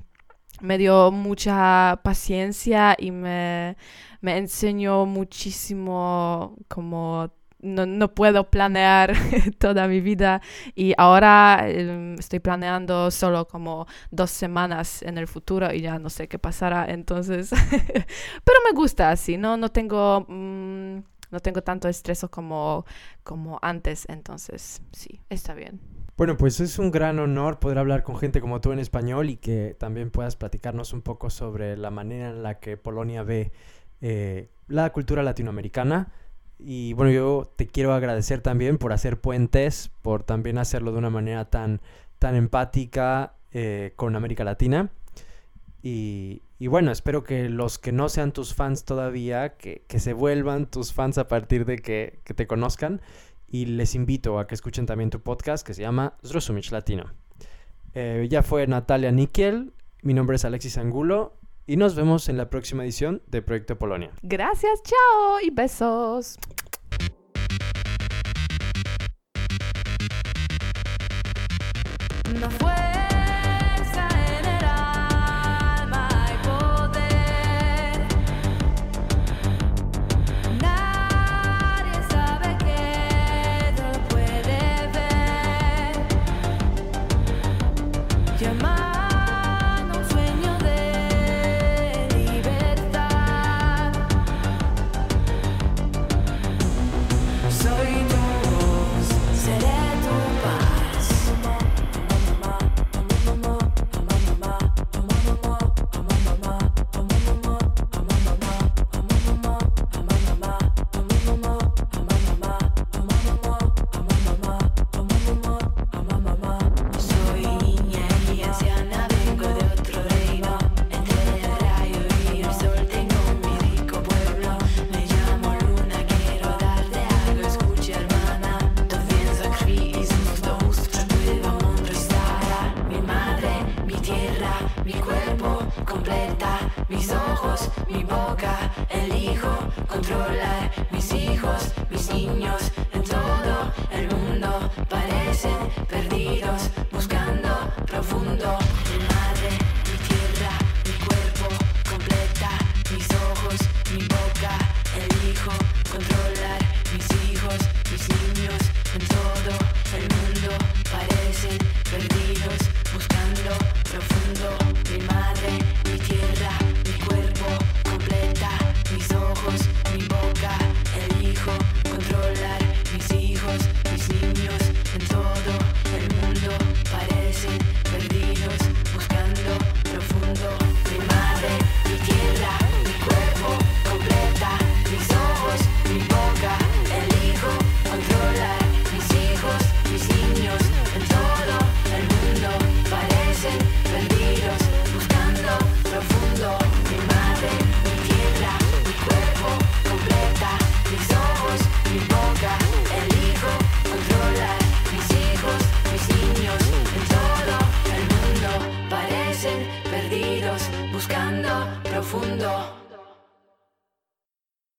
me 0.61 0.77
dio 0.77 1.11
mucha 1.11 1.99
paciencia 2.03 2.95
y 2.97 3.11
me, 3.11 3.77
me 4.21 4.37
enseñó 4.37 5.05
muchísimo 5.05 6.55
como 6.67 7.31
no, 7.65 7.85
no, 7.85 8.13
puedo 8.13 8.49
planear 8.49 9.13
toda 9.57 9.87
mi 9.87 10.01
vida 10.01 10.41
y 10.75 10.93
ahora 10.97 11.67
em, 11.67 12.15
estoy 12.15 12.39
planeando 12.39 13.11
solo 13.11 13.47
como 13.47 13.87
dos 14.11 14.31
semanas 14.31 15.01
en 15.01 15.17
el 15.17 15.27
futuro 15.27 15.73
y 15.73 15.81
ya 15.81 15.99
no 15.99 16.09
sé 16.09 16.27
qué 16.27 16.39
pasará. 16.39 16.85
Entonces, 16.85 17.49
pero 18.43 18.59
me 18.69 18.75
gusta 18.75 19.11
así, 19.11 19.37
¿no? 19.37 19.57
No 19.57 19.69
tengo, 19.69 20.25
mm, 20.27 20.97
no 21.31 21.39
tengo 21.41 21.61
tanto 21.61 21.87
estrés 21.87 22.25
como, 22.29 22.85
como 23.23 23.59
antes. 23.61 24.05
Entonces, 24.07 24.81
sí, 24.91 25.21
está 25.29 25.53
bien. 25.53 25.81
Bueno, 26.17 26.37
pues 26.37 26.61
es 26.61 26.79
un 26.79 26.91
gran 26.91 27.19
honor 27.19 27.59
poder 27.59 27.77
hablar 27.77 28.03
con 28.03 28.17
gente 28.17 28.39
como 28.39 28.61
tú 28.61 28.71
en 28.71 28.79
español 28.79 29.29
y 29.29 29.35
que 29.35 29.75
también 29.77 30.11
puedas 30.11 30.37
platicarnos 30.37 30.93
un 30.93 31.01
poco 31.01 31.29
sobre 31.29 31.75
la 31.75 31.91
manera 31.91 32.29
en 32.29 32.41
la 32.41 32.59
que 32.59 32.77
Polonia 32.77 33.23
ve 33.23 33.51
eh, 33.99 34.49
la 34.67 34.91
cultura 34.93 35.23
latinoamericana 35.23 36.13
y 36.57 36.93
bueno, 36.93 37.11
yo 37.11 37.51
te 37.55 37.67
quiero 37.67 37.93
agradecer 37.93 38.41
también 38.41 38.77
por 38.77 38.93
hacer 38.93 39.19
puentes, 39.19 39.91
por 40.01 40.23
también 40.23 40.57
hacerlo 40.57 40.91
de 40.91 40.97
una 40.97 41.09
manera 41.09 41.49
tan, 41.49 41.81
tan 42.19 42.35
empática 42.35 43.33
eh, 43.51 43.93
con 43.95 44.15
América 44.15 44.43
Latina. 44.43 44.89
Y, 45.83 46.41
y, 46.57 46.67
bueno, 46.67 46.91
espero 46.91 47.23
que 47.23 47.49
los 47.49 47.77
que 47.77 47.91
no 47.91 48.09
sean 48.09 48.31
tus 48.31 48.55
fans 48.55 48.85
todavía, 48.85 49.57
que, 49.57 49.83
que 49.87 49.99
se 49.99 50.13
vuelvan 50.13 50.65
tus 50.65 50.93
fans 50.93 51.17
a 51.17 51.27
partir 51.27 51.65
de 51.65 51.77
que, 51.77 52.19
que, 52.23 52.33
te 52.33 52.47
conozcan. 52.47 53.01
Y 53.47 53.65
les 53.65 53.93
invito 53.93 54.39
a 54.39 54.47
que 54.47 54.55
escuchen 54.55 54.85
también 54.85 55.11
tu 55.11 55.21
podcast 55.21 55.65
que 55.65 55.73
se 55.73 55.83
llama 55.83 56.15
Zrozumich 56.25 56.71
Latino. 56.71 57.13
Eh, 57.93 58.27
ya 58.29 58.41
fue 58.41 58.65
Natalia 58.65 59.11
Nickel, 59.11 59.73
mi 60.01 60.13
nombre 60.13 60.37
es 60.37 60.45
Alexis 60.45 60.77
Angulo 60.77 61.37
y 61.67 61.77
nos 61.77 61.95
vemos 61.95 62.29
en 62.29 62.37
la 62.37 62.49
próxima 62.49 62.83
edición 62.83 63.21
de 63.27 63.41
Proyecto 63.41 63.77
Polonia. 63.77 64.11
Gracias, 64.21 64.81
chao 64.83 65.39
y 65.41 65.49
besos. 65.49 66.37